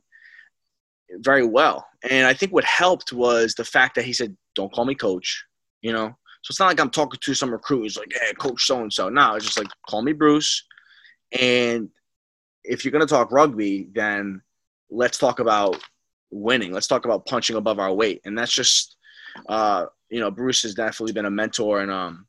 very 1.18 1.46
well. 1.46 1.86
And 2.10 2.28
I 2.28 2.34
think 2.34 2.52
what 2.52 2.64
helped 2.64 3.12
was 3.14 3.54
the 3.56 3.66
fact 3.66 3.96
that 3.96 4.06
he 4.06 4.14
said, 4.14 4.36
"Don't 4.56 4.72
call 4.72 4.86
me 4.86 4.96
coach," 4.96 5.44
you 5.82 5.92
know. 5.92 6.08
So 6.42 6.52
it's 6.52 6.60
not 6.60 6.68
like 6.68 6.80
I'm 6.80 6.90
talking 6.90 7.20
to 7.22 7.34
some 7.34 7.52
recruit 7.52 7.98
like, 7.98 8.14
"Hey, 8.14 8.34
coach 8.34 8.66
so 8.66 8.82
and 8.82 8.94
so." 8.94 9.10
No, 9.10 9.36
it's 9.36 9.46
just 9.46 9.58
like, 9.58 9.68
"Call 9.88 10.02
me 10.02 10.14
Bruce," 10.14 10.64
and 11.38 11.90
if 12.64 12.84
you're 12.84 12.92
gonna 12.92 13.06
talk 13.06 13.32
rugby, 13.32 13.90
then 13.94 14.42
let's 14.90 15.18
talk 15.18 15.40
about 15.40 15.82
winning. 16.32 16.72
Let's 16.72 16.88
talk 16.88 17.06
about 17.06 17.26
punching 17.26 17.56
above 17.56 17.80
our 17.80 17.94
weight, 17.94 18.22
and 18.26 18.38
that's 18.38 18.54
just, 18.54 18.96
uh, 19.48 19.88
you 20.10 20.20
know, 20.20 20.32
Bruce 20.32 20.64
has 20.64 20.76
definitely 20.76 21.14
been 21.14 21.26
a 21.26 21.32
mentor 21.32 21.82
and 21.82 21.92
um, 21.92 22.28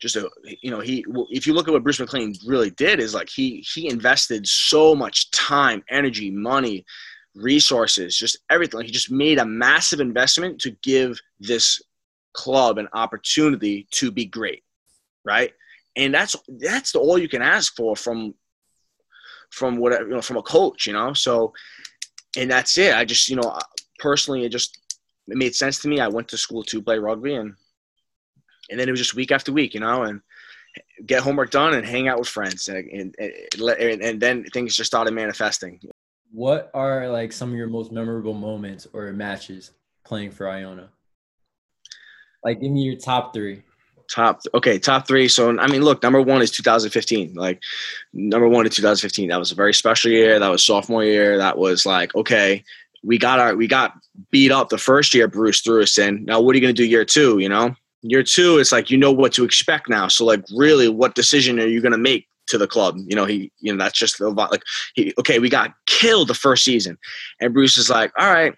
just 0.00 0.16
a 0.16 0.28
you 0.62 0.70
know 0.70 0.80
he 0.80 1.04
if 1.30 1.46
you 1.46 1.54
look 1.54 1.68
at 1.68 1.72
what 1.72 1.82
Bruce 1.82 2.00
McLean 2.00 2.34
really 2.46 2.70
did 2.70 3.00
is 3.00 3.14
like 3.14 3.28
he 3.28 3.64
he 3.72 3.88
invested 3.88 4.46
so 4.46 4.94
much 4.94 5.30
time, 5.30 5.82
energy, 5.90 6.30
money, 6.30 6.84
resources, 7.34 8.16
just 8.16 8.38
everything. 8.50 8.82
He 8.82 8.90
just 8.90 9.10
made 9.10 9.38
a 9.38 9.44
massive 9.44 10.00
investment 10.00 10.60
to 10.60 10.70
give 10.82 11.20
this 11.40 11.80
club 12.34 12.78
an 12.78 12.88
opportunity 12.92 13.86
to 13.92 14.10
be 14.10 14.26
great, 14.26 14.62
right? 15.24 15.52
And 15.96 16.14
that's 16.14 16.36
that's 16.60 16.92
the, 16.92 16.98
all 16.98 17.18
you 17.18 17.28
can 17.28 17.42
ask 17.42 17.74
for 17.76 17.96
from 17.96 18.34
from 19.50 19.76
whatever 19.76 20.04
you 20.08 20.14
know 20.14 20.22
from 20.22 20.38
a 20.38 20.42
coach, 20.42 20.86
you 20.86 20.92
know. 20.92 21.12
So, 21.12 21.52
and 22.36 22.50
that's 22.50 22.78
it. 22.78 22.94
I 22.94 23.04
just 23.04 23.28
you 23.28 23.36
know 23.36 23.58
personally, 23.98 24.44
it 24.44 24.50
just 24.50 24.78
it 25.28 25.36
made 25.36 25.54
sense 25.54 25.80
to 25.80 25.88
me. 25.88 26.00
I 26.00 26.08
went 26.08 26.28
to 26.28 26.38
school 26.38 26.62
to 26.64 26.82
play 26.82 26.98
rugby, 26.98 27.34
and 27.34 27.54
and 28.70 28.80
then 28.80 28.88
it 28.88 28.92
was 28.92 29.00
just 29.00 29.14
week 29.14 29.32
after 29.32 29.52
week, 29.52 29.74
you 29.74 29.80
know, 29.80 30.04
and 30.04 30.20
get 31.04 31.22
homework 31.22 31.50
done 31.50 31.74
and 31.74 31.86
hang 31.86 32.08
out 32.08 32.18
with 32.18 32.28
friends, 32.28 32.68
and 32.68 32.88
and, 32.90 33.14
and, 33.18 34.02
and 34.02 34.20
then 34.20 34.44
things 34.44 34.76
just 34.76 34.90
started 34.90 35.12
manifesting. 35.12 35.78
What 36.32 36.70
are 36.74 37.08
like 37.08 37.32
some 37.32 37.50
of 37.50 37.56
your 37.56 37.68
most 37.68 37.92
memorable 37.92 38.34
moments 38.34 38.86
or 38.92 39.12
matches 39.12 39.72
playing 40.04 40.30
for 40.32 40.48
Iona? 40.48 40.88
Like, 42.44 42.60
give 42.60 42.72
me 42.72 42.82
your 42.82 42.96
top 42.96 43.32
three. 43.32 43.62
Top 44.10 44.40
okay, 44.54 44.78
top 44.78 45.06
three. 45.06 45.28
So 45.28 45.58
I 45.58 45.68
mean, 45.68 45.82
look, 45.82 46.02
number 46.02 46.20
one 46.20 46.42
is 46.42 46.50
2015. 46.50 47.34
Like 47.34 47.62
number 48.12 48.48
one 48.48 48.66
in 48.66 48.72
2015. 48.72 49.28
That 49.28 49.38
was 49.38 49.52
a 49.52 49.54
very 49.54 49.72
special 49.72 50.10
year. 50.10 50.38
That 50.38 50.50
was 50.50 50.64
sophomore 50.64 51.04
year. 51.04 51.38
That 51.38 51.56
was 51.56 51.86
like 51.86 52.14
okay, 52.14 52.64
we 53.02 53.16
got 53.16 53.38
our 53.38 53.54
we 53.54 53.66
got 53.66 53.94
beat 54.30 54.52
up 54.52 54.68
the 54.68 54.76
first 54.76 55.14
year. 55.14 55.28
Bruce 55.28 55.60
threw 55.60 55.82
us 55.82 55.96
in. 55.98 56.24
Now 56.24 56.40
what 56.40 56.54
are 56.54 56.58
you 56.58 56.66
to 56.66 56.72
do 56.74 56.84
year 56.84 57.04
two? 57.04 57.38
You 57.38 57.48
know, 57.48 57.74
Year 58.02 58.24
two, 58.24 58.58
it's 58.58 58.72
like 58.72 58.90
you 58.90 58.98
know 58.98 59.12
what 59.12 59.32
to 59.34 59.44
expect 59.44 59.88
now. 59.88 60.08
So 60.08 60.24
like, 60.24 60.42
really, 60.52 60.88
what 60.88 61.14
decision 61.14 61.60
are 61.60 61.66
you 61.68 61.80
to 61.92 61.98
make 61.98 62.26
to 62.52 62.58
the 62.58 62.68
club? 62.68 62.96
You 63.06 63.16
know, 63.16 63.24
he, 63.24 63.50
you 63.60 63.72
know, 63.72 63.82
that's 63.82 63.98
just 63.98 64.18
the 64.18 64.30
like, 64.30 64.62
he, 64.94 65.12
okay, 65.18 65.40
we 65.40 65.48
got 65.48 65.74
killed 65.86 66.28
the 66.28 66.34
first 66.34 66.64
season, 66.64 66.96
and 67.40 67.52
Bruce 67.52 67.76
is 67.76 67.90
like, 67.90 68.12
all 68.16 68.32
right, 68.32 68.54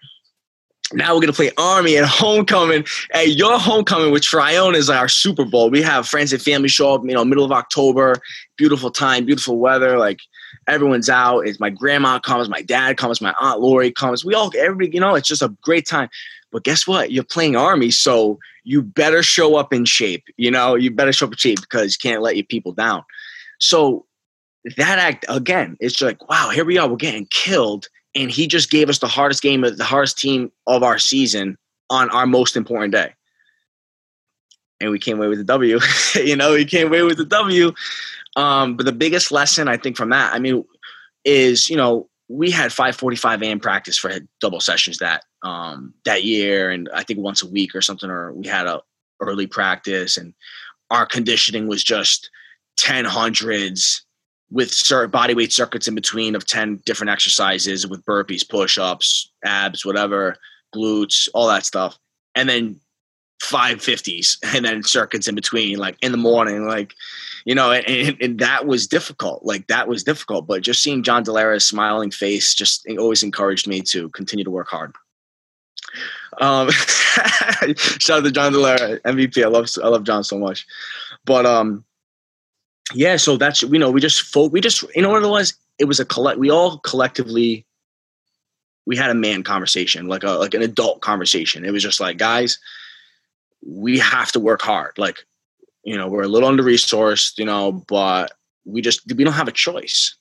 now 0.93 1.15
we're 1.15 1.21
gonna 1.21 1.33
play 1.33 1.51
Army 1.57 1.97
at 1.97 2.05
homecoming. 2.05 2.85
Hey, 3.11 3.25
your 3.25 3.57
homecoming 3.57 4.11
with 4.11 4.21
Trione 4.21 4.75
is 4.75 4.89
our 4.89 5.07
Super 5.07 5.43
Bowl. 5.43 5.69
We 5.69 5.81
have 5.81 6.07
friends 6.07 6.31
and 6.31 6.41
family 6.41 6.69
show 6.69 6.93
up, 6.93 7.01
you 7.03 7.13
know, 7.13 7.25
middle 7.25 7.45
of 7.45 7.51
October, 7.51 8.15
beautiful 8.57 8.91
time, 8.91 9.25
beautiful 9.25 9.57
weather. 9.57 9.97
Like 9.97 10.19
everyone's 10.67 11.09
out. 11.09 11.47
It's 11.47 11.59
my 11.59 11.71
grandma 11.71 12.19
comes, 12.19 12.49
my 12.49 12.61
dad 12.61 12.97
comes, 12.97 13.19
my 13.19 13.33
aunt 13.39 13.61
Lori 13.61 13.91
comes. 13.91 14.23
We 14.23 14.35
all, 14.35 14.51
everybody, 14.57 14.91
you 14.93 14.99
know, 14.99 15.15
it's 15.15 15.27
just 15.27 15.41
a 15.41 15.55
great 15.61 15.87
time. 15.87 16.09
But 16.51 16.63
guess 16.63 16.87
what? 16.87 17.11
You're 17.11 17.23
playing 17.23 17.55
Army, 17.55 17.91
so 17.91 18.39
you 18.63 18.81
better 18.81 19.23
show 19.23 19.55
up 19.55 19.73
in 19.73 19.85
shape. 19.85 20.23
You 20.37 20.51
know, 20.51 20.75
you 20.75 20.91
better 20.91 21.11
show 21.11 21.25
up 21.25 21.33
in 21.33 21.37
shape 21.37 21.61
because 21.61 21.97
you 21.97 22.09
can't 22.09 22.21
let 22.21 22.37
your 22.37 22.45
people 22.45 22.71
down. 22.71 23.03
So 23.59 24.05
that 24.77 24.99
act 24.99 25.25
again, 25.29 25.77
it's 25.79 26.01
like, 26.01 26.27
wow, 26.29 26.49
here 26.49 26.65
we 26.65 26.77
are, 26.77 26.87
we're 26.87 26.95
getting 26.95 27.27
killed. 27.27 27.87
And 28.15 28.31
he 28.31 28.47
just 28.47 28.71
gave 28.71 28.89
us 28.89 28.99
the 28.99 29.07
hardest 29.07 29.41
game 29.41 29.63
of 29.63 29.77
the 29.77 29.83
hardest 29.83 30.17
team 30.17 30.51
of 30.67 30.83
our 30.83 30.97
season 30.97 31.57
on 31.89 32.09
our 32.11 32.25
most 32.25 32.55
important 32.55 32.93
day. 32.93 33.13
And 34.79 34.91
we 34.91 34.99
came 34.99 35.17
away 35.17 35.27
with 35.27 35.37
the 35.37 35.43
W. 35.45 35.79
you 36.15 36.35
know, 36.35 36.53
we 36.53 36.65
came 36.65 36.87
away 36.87 37.03
with 37.03 37.17
the 37.17 37.25
W. 37.25 37.71
Um, 38.35 38.75
but 38.75 38.85
the 38.85 38.91
biggest 38.91 39.31
lesson 39.31 39.67
I 39.67 39.77
think 39.77 39.97
from 39.97 40.09
that, 40.09 40.33
I 40.33 40.39
mean, 40.39 40.65
is, 41.23 41.69
you 41.69 41.77
know, 41.77 42.09
we 42.27 42.49
had 42.49 42.71
5:45 42.71 43.43
a.m. 43.43 43.59
practice 43.59 43.97
for 43.97 44.11
double 44.41 44.59
sessions 44.59 44.97
that 44.97 45.23
um, 45.43 45.93
that 46.05 46.23
year, 46.23 46.71
and 46.71 46.89
I 46.93 47.03
think 47.03 47.19
once 47.19 47.43
a 47.43 47.49
week 47.49 47.75
or 47.75 47.81
something, 47.81 48.09
or 48.09 48.33
we 48.33 48.47
had 48.47 48.65
a 48.65 48.81
early 49.19 49.47
practice, 49.47 50.17
and 50.17 50.33
our 50.89 51.05
conditioning 51.05 51.67
was 51.67 51.83
just 51.83 52.29
10 52.77 53.05
hundreds 53.05 54.05
with 54.51 54.71
certain 54.71 55.11
body 55.11 55.33
weight 55.33 55.51
circuits 55.51 55.87
in 55.87 55.95
between 55.95 56.35
of 56.35 56.45
10 56.45 56.81
different 56.85 57.09
exercises 57.09 57.87
with 57.87 58.05
burpees, 58.05 58.47
push 58.47 58.77
ups, 58.77 59.31
abs, 59.43 59.85
whatever, 59.85 60.37
glutes, 60.73 61.27
all 61.33 61.47
that 61.47 61.65
stuff. 61.65 61.97
And 62.35 62.47
then 62.47 62.79
550s 63.43 64.37
and 64.55 64.65
then 64.65 64.83
circuits 64.83 65.27
in 65.27 65.35
between, 65.35 65.77
like 65.77 65.97
in 66.01 66.11
the 66.11 66.17
morning, 66.17 66.67
like, 66.67 66.93
you 67.45 67.55
know, 67.55 67.71
and, 67.71 68.17
and 68.21 68.39
that 68.39 68.65
was 68.65 68.87
difficult. 68.87 69.43
Like 69.43 69.67
that 69.67 69.87
was 69.87 70.03
difficult. 70.03 70.47
But 70.47 70.61
just 70.61 70.81
seeing 70.81 71.03
John 71.03 71.23
Delara's 71.23 71.65
smiling 71.65 72.11
face 72.11 72.53
just 72.53 72.87
always 72.97 73.23
encouraged 73.23 73.67
me 73.67 73.81
to 73.81 74.09
continue 74.09 74.45
to 74.45 74.51
work 74.51 74.67
hard. 74.69 74.93
Um, 76.41 76.69
shout 77.77 78.19
out 78.19 78.23
to 78.23 78.31
John 78.31 78.51
Delara, 78.53 78.99
MVP. 79.01 79.43
I 79.43 79.47
love 79.47 79.69
I 79.81 79.87
love 79.87 80.03
John 80.03 80.23
so 80.23 80.37
much. 80.37 80.65
But 81.23 81.45
um, 81.45 81.85
yeah. 82.93 83.17
So 83.17 83.37
that's 83.37 83.61
you 83.61 83.79
know 83.79 83.91
we 83.91 84.01
just 84.01 84.21
folk 84.21 84.51
we 84.51 84.61
just 84.61 84.83
you 84.95 85.01
know 85.01 85.09
what 85.09 85.23
it 85.23 85.27
was. 85.27 85.53
It 85.79 85.85
was 85.85 85.99
a 85.99 86.05
collect. 86.05 86.39
We 86.39 86.49
all 86.49 86.79
collectively 86.79 87.65
we 88.85 88.95
had 88.95 89.09
a 89.09 89.15
man 89.15 89.43
conversation, 89.43 90.07
like 90.07 90.23
a 90.23 90.31
like 90.31 90.53
an 90.53 90.61
adult 90.61 91.01
conversation. 91.01 91.65
It 91.65 91.71
was 91.71 91.83
just 91.83 91.99
like 91.99 92.17
guys, 92.17 92.59
we 93.65 93.99
have 93.99 94.31
to 94.33 94.39
work 94.39 94.61
hard. 94.61 94.97
Like 94.97 95.25
you 95.83 95.97
know 95.97 96.07
we're 96.07 96.23
a 96.23 96.27
little 96.27 96.49
under 96.49 96.63
resourced, 96.63 97.37
you 97.37 97.45
know, 97.45 97.71
but 97.71 98.31
we 98.65 98.81
just 98.81 99.01
we 99.15 99.23
don't 99.23 99.33
have 99.33 99.47
a 99.47 99.53
choice 99.53 100.15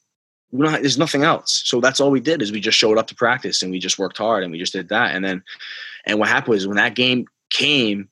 we 0.55 0.63
don't 0.63 0.73
have, 0.73 0.83
there's 0.83 0.99
nothing 0.99 1.25
else. 1.25 1.63
So 1.65 1.81
that's 1.81 1.99
all 1.99 2.13
we 2.13 2.21
did 2.21 2.41
is 2.41 2.53
we 2.53 2.61
just 2.61 2.79
showed 2.79 2.97
up 2.97 3.09
to 3.09 3.15
practice 3.15 3.61
and 3.61 3.73
we 3.73 3.81
just 3.81 3.99
worked 3.99 4.19
hard 4.19 4.45
and 4.45 4.53
we 4.53 4.59
just 4.59 4.73
did 4.73 4.89
that. 4.89 5.13
And 5.13 5.25
then, 5.25 5.43
and 6.07 6.21
what 6.21 6.29
happened 6.29 6.55
was 6.55 6.69
when 6.69 6.77
that 6.77 6.95
game 6.95 7.27
came, 7.51 8.09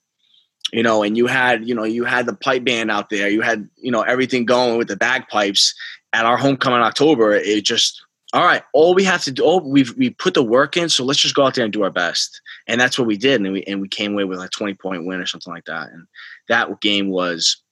you 0.73 0.83
know, 0.83 1.02
and 1.02 1.17
you 1.17 1.26
had, 1.26 1.67
you 1.69 1.75
know, 1.75 1.85
you 1.85 2.05
had 2.05 2.26
the 2.26 2.35
pipe 2.35 2.64
band 2.64 2.91
out 2.91 3.11
there, 3.11 3.29
you 3.29 3.43
had, 3.43 3.69
you 3.76 3.91
know, 3.91 4.02
everything 4.02 4.45
going 4.45 4.79
with 4.79 4.88
the 4.88 4.97
bagpipes 4.97 5.75
at 6.12 6.25
our 6.25 6.37
homecoming 6.37 6.79
in 6.79 6.85
October. 6.85 7.33
It 7.33 7.64
just, 7.64 8.02
all 8.33 8.45
right, 8.45 8.62
all 8.73 8.95
we 8.95 9.05
have 9.05 9.23
to 9.25 9.31
do, 9.31 9.45
all 9.45 9.61
we've, 9.61 9.95
we 9.97 10.11
put 10.11 10.35
the 10.35 10.43
work 10.43 10.76
in. 10.76 10.88
So 10.88 11.05
let's 11.05 11.21
just 11.21 11.35
go 11.35 11.45
out 11.45 11.55
there 11.55 11.64
and 11.64 11.73
do 11.73 11.83
our 11.83 11.91
best. 11.91 12.41
And 12.67 12.81
that's 12.81 12.99
what 12.99 13.07
we 13.07 13.17
did. 13.17 13.41
And 13.41 13.52
we, 13.52 13.62
and 13.64 13.81
we 13.81 13.88
came 13.88 14.12
away 14.12 14.25
with 14.25 14.41
a 14.41 14.49
20 14.49 14.75
point 14.75 15.07
win 15.07 15.21
or 15.21 15.26
something 15.26 15.52
like 15.52 15.67
that. 15.67 15.91
And 15.91 16.07
that 16.49 16.81
game 16.81 17.09
was 17.09 17.62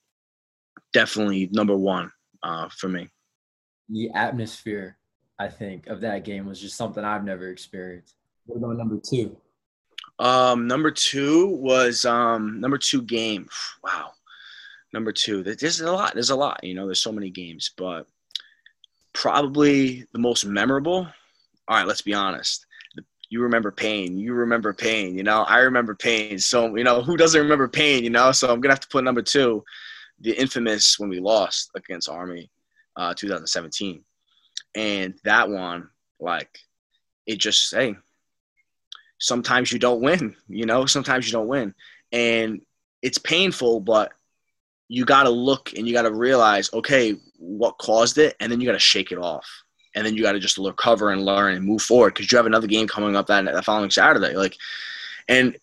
definitely 0.92 1.48
number 1.52 1.76
one 1.76 2.12
uh, 2.42 2.68
for 2.68 2.88
me 2.88 3.08
the 3.90 4.10
atmosphere, 4.14 4.96
I 5.38 5.48
think, 5.48 5.88
of 5.88 6.00
that 6.02 6.24
game 6.24 6.46
was 6.46 6.60
just 6.60 6.76
something 6.76 7.04
I've 7.04 7.24
never 7.24 7.48
experienced. 7.48 8.14
What 8.46 8.58
about 8.58 8.78
number 8.78 8.98
two? 8.98 9.36
Um, 10.20 10.66
number 10.66 10.90
two 10.90 11.48
was 11.48 12.04
um 12.04 12.60
number 12.60 12.78
two 12.78 13.02
game. 13.02 13.48
Wow. 13.82 14.12
Number 14.92 15.12
two. 15.12 15.42
There's 15.42 15.80
a 15.80 15.90
lot. 15.90 16.14
There's 16.14 16.30
a 16.30 16.36
lot. 16.36 16.62
You 16.62 16.74
know, 16.74 16.84
there's 16.84 17.00
so 17.00 17.12
many 17.12 17.30
games, 17.30 17.70
but 17.76 18.06
probably 19.12 20.04
the 20.12 20.18
most 20.18 20.44
memorable. 20.44 21.06
All 21.68 21.76
right, 21.76 21.86
let's 21.86 22.02
be 22.02 22.12
honest. 22.12 22.66
You 23.28 23.40
remember 23.42 23.70
pain. 23.70 24.18
You 24.18 24.34
remember 24.34 24.72
pain. 24.74 25.16
You 25.16 25.22
know, 25.22 25.42
I 25.42 25.58
remember 25.58 25.94
pain. 25.94 26.38
So 26.40 26.76
you 26.76 26.84
know, 26.84 27.02
who 27.02 27.16
doesn't 27.16 27.40
remember 27.40 27.68
pain? 27.68 28.02
You 28.02 28.10
know, 28.10 28.32
so 28.32 28.52
I'm 28.52 28.60
gonna 28.60 28.72
have 28.72 28.80
to 28.80 28.88
put 28.88 29.04
number 29.04 29.22
two, 29.22 29.64
the 30.20 30.32
infamous 30.32 30.98
when 30.98 31.08
we 31.08 31.20
lost 31.20 31.70
against 31.76 32.08
Army 32.08 32.50
uh, 32.96 33.14
2017. 33.14 34.04
And 34.74 35.14
that 35.24 35.48
one, 35.48 35.88
like, 36.20 36.58
it 37.26 37.38
just, 37.38 37.74
hey, 37.74 37.96
sometimes 39.20 39.70
you 39.70 39.78
don't 39.78 40.00
win, 40.00 40.34
you 40.48 40.66
know, 40.66 40.86
sometimes 40.86 41.26
you 41.26 41.32
don't 41.32 41.46
win. 41.48 41.74
And 42.10 42.62
it's 43.02 43.18
painful, 43.18 43.80
but 43.80 44.12
you 44.88 45.04
got 45.04 45.22
to 45.24 45.30
look 45.30 45.72
and 45.76 45.86
you 45.86 45.94
got 45.94 46.02
to 46.02 46.12
realize, 46.12 46.72
okay, 46.72 47.14
what 47.38 47.78
caused 47.78 48.18
it? 48.18 48.34
And 48.40 48.50
then 48.50 48.60
you 48.60 48.66
got 48.66 48.72
to 48.72 48.78
shake 48.80 49.12
it 49.12 49.18
off. 49.18 49.46
and 49.94 50.06
then 50.06 50.14
you 50.16 50.22
got 50.22 50.32
to 50.32 50.38
just 50.40 50.58
recover 50.58 51.10
and 51.10 51.24
learn 51.24 51.54
and 51.54 51.64
move 51.64 51.82
forward 51.82 52.14
because 52.14 52.30
you 52.30 52.36
have 52.36 52.46
another 52.46 52.66
game 52.66 52.86
coming 52.86 53.16
up 53.16 53.26
that, 53.26 53.44
that 53.44 53.64
following 53.64 53.90
Saturday. 53.90 54.34
Like, 54.36 54.56
and 55.28 55.56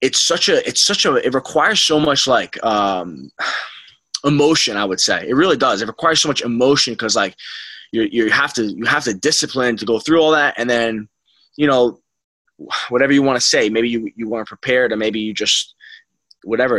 it's 0.00 0.20
such 0.20 0.48
a 0.48 0.66
it's 0.66 0.82
such 0.82 1.04
a 1.04 1.14
it 1.16 1.34
requires 1.34 1.80
so 1.80 2.00
much 2.00 2.26
like 2.26 2.62
um 2.64 3.30
emotion 4.24 4.76
i 4.76 4.84
would 4.84 5.00
say 5.00 5.26
it 5.28 5.34
really 5.34 5.56
does 5.56 5.82
it 5.82 5.88
requires 5.88 6.20
so 6.20 6.28
much 6.28 6.42
emotion 6.42 6.92
because 6.94 7.16
like 7.16 7.34
you 7.92 8.02
you 8.02 8.30
have 8.30 8.52
to 8.52 8.64
you 8.64 8.84
have 8.84 9.04
to 9.04 9.14
discipline 9.14 9.76
to 9.76 9.86
go 9.86 9.98
through 9.98 10.20
all 10.20 10.30
that 10.30 10.54
and 10.58 10.68
then 10.68 11.08
you 11.56 11.66
know 11.66 11.98
whatever 12.88 13.12
you 13.12 13.22
want 13.22 13.36
to 13.40 13.46
say. 13.46 13.68
Maybe 13.68 13.88
you 13.88 14.10
you 14.16 14.28
weren't 14.28 14.48
prepared 14.48 14.92
or 14.92 14.96
maybe 14.96 15.20
you 15.20 15.32
just 15.32 15.74
whatever. 16.44 16.78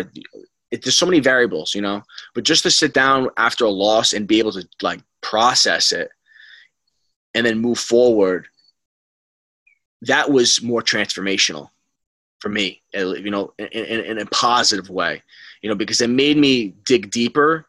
It, 0.71 0.83
there's 0.83 0.97
so 0.97 1.05
many 1.05 1.19
variables 1.19 1.75
you 1.75 1.81
know? 1.81 2.01
But 2.33 2.45
just 2.45 2.63
to 2.63 2.71
sit 2.71 2.93
down 2.93 3.29
after 3.37 3.65
a 3.65 3.69
loss 3.69 4.13
and 4.13 4.27
be 4.27 4.39
able 4.39 4.53
to 4.53 4.67
like 4.81 5.01
process 5.21 5.91
it 5.91 6.09
and 7.35 7.45
then 7.45 7.59
move 7.59 7.79
forward 7.79 8.47
that 10.01 10.29
was 10.29 10.61
more 10.61 10.81
transformational 10.81 11.69
for 12.39 12.49
me, 12.49 12.81
you 12.93 13.29
know, 13.29 13.53
in, 13.59 13.67
in, 13.67 13.99
in, 13.99 14.17
a 14.17 14.25
positive 14.27 14.89
way, 14.89 15.21
you 15.61 15.69
know, 15.69 15.75
because 15.75 16.01
it 16.01 16.09
made 16.09 16.37
me 16.37 16.73
dig 16.85 17.11
deeper 17.11 17.67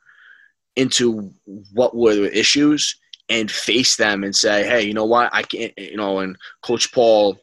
into 0.76 1.32
what 1.74 1.94
were 1.94 2.14
the 2.14 2.38
issues 2.38 2.98
and 3.28 3.50
face 3.50 3.96
them 3.96 4.24
and 4.24 4.34
say, 4.34 4.64
hey, 4.64 4.82
you 4.82 4.94
know 4.94 5.04
what, 5.04 5.28
I 5.32 5.42
can't, 5.42 5.74
you 5.76 5.96
know, 5.96 6.20
and 6.20 6.36
Coach 6.62 6.90
Paul 6.92 7.38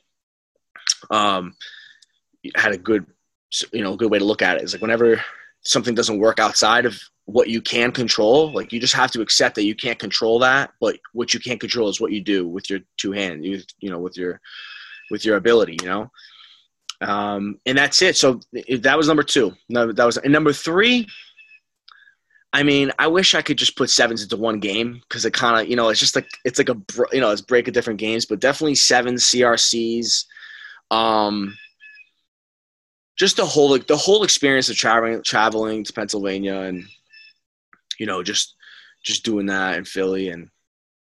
um, 1.09 1.55
had 2.55 2.71
a 2.71 2.77
good, 2.77 3.05
you 3.73 3.81
know, 3.81 3.95
good 3.95 4.11
way 4.11 4.19
to 4.19 4.25
look 4.25 4.41
at 4.41 4.57
it. 4.57 4.63
It's 4.63 4.73
like 4.73 4.81
whenever 4.81 5.21
something 5.61 5.95
doesn't 5.95 6.19
work 6.19 6.39
outside 6.39 6.85
of 6.85 6.99
what 7.25 7.49
you 7.49 7.61
can 7.61 7.91
control, 7.91 8.51
like 8.53 8.73
you 8.73 8.79
just 8.79 8.95
have 8.95 9.11
to 9.11 9.21
accept 9.21 9.55
that 9.55 9.65
you 9.65 9.75
can't 9.75 9.99
control 9.99 10.39
that, 10.39 10.71
but 10.79 10.97
what 11.13 11.33
you 11.33 11.39
can't 11.39 11.59
control 11.59 11.89
is 11.89 12.01
what 12.01 12.11
you 12.11 12.21
do 12.21 12.47
with 12.47 12.69
your 12.69 12.79
two 12.97 13.11
hands, 13.11 13.45
you, 13.45 13.61
you 13.79 13.89
know, 13.89 13.99
with 13.99 14.17
your, 14.17 14.41
with 15.11 15.25
your 15.25 15.37
ability, 15.37 15.77
you 15.81 15.87
know? 15.87 16.09
Um, 17.01 17.59
and 17.65 17.77
that's 17.77 18.01
it. 18.01 18.17
So 18.17 18.39
that 18.81 18.97
was 18.97 19.07
number 19.07 19.23
two. 19.23 19.53
No, 19.69 19.91
that 19.91 20.05
was 20.05 20.17
and 20.17 20.33
number 20.33 20.53
three. 20.53 21.07
I 22.51 22.63
mean, 22.63 22.91
I 22.97 23.07
wish 23.07 23.35
I 23.35 23.41
could 23.41 23.57
just 23.57 23.77
put 23.77 23.91
sevens 23.91 24.23
into 24.23 24.35
one 24.35 24.59
game 24.59 25.01
because 25.07 25.23
it 25.23 25.33
kind 25.33 25.61
of, 25.61 25.69
you 25.69 25.75
know, 25.75 25.89
it's 25.89 25.99
just 25.99 26.15
like 26.15 26.27
it's 26.45 26.57
like 26.57 26.69
a 26.69 26.77
you 27.13 27.21
know, 27.21 27.31
it's 27.31 27.41
break 27.41 27.67
of 27.67 27.73
different 27.73 27.99
games, 27.99 28.25
but 28.25 28.39
definitely 28.39 28.75
seven 28.75 29.15
CRCs. 29.15 30.25
Um, 30.91 31.57
just 33.17 33.37
the 33.37 33.45
whole 33.45 33.69
like 33.69 33.87
the 33.87 33.97
whole 33.97 34.23
experience 34.23 34.69
of 34.69 34.75
traveling 34.75 35.21
traveling 35.23 35.83
to 35.83 35.93
Pennsylvania 35.93 36.61
and 36.61 36.85
you 37.99 38.05
know 38.05 38.23
just 38.23 38.55
just 39.03 39.25
doing 39.25 39.47
that 39.47 39.77
in 39.77 39.85
Philly 39.85 40.29
and 40.29 40.49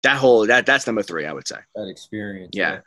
that 0.02 0.16
whole 0.16 0.46
that 0.46 0.66
that's 0.66 0.86
number 0.86 1.02
three 1.02 1.26
I 1.26 1.32
would 1.32 1.46
say 1.46 1.58
that 1.74 1.88
experience 1.88 2.50
yeah. 2.52 2.72
yeah 2.72 2.80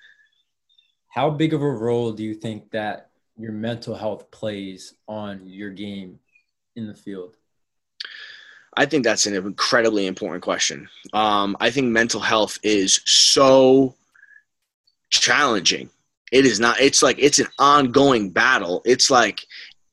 how 1.13 1.29
big 1.29 1.53
of 1.53 1.61
a 1.61 1.71
role 1.71 2.11
do 2.11 2.23
you 2.23 2.33
think 2.33 2.71
that 2.71 3.11
your 3.37 3.51
mental 3.51 3.93
health 3.95 4.31
plays 4.31 4.95
on 5.07 5.41
your 5.45 5.69
game 5.69 6.19
in 6.75 6.87
the 6.87 6.93
field? 6.93 7.35
I 8.75 8.87
think 8.87 9.03
that's 9.03 9.27
an 9.27 9.35
incredibly 9.35 10.07
important 10.07 10.41
question. 10.41 10.89
Um, 11.13 11.55
I 11.59 11.69
think 11.69 11.87
mental 11.87 12.19
health 12.19 12.57
is 12.63 13.01
so 13.05 13.93
challenging. 15.11 15.91
It 16.33 16.45
is 16.47 16.59
not, 16.59 16.81
it's 16.81 17.03
like, 17.03 17.17
it's 17.19 17.39
an 17.39 17.47
ongoing 17.59 18.31
battle. 18.31 18.81
It's 18.85 19.11
like, 19.11 19.39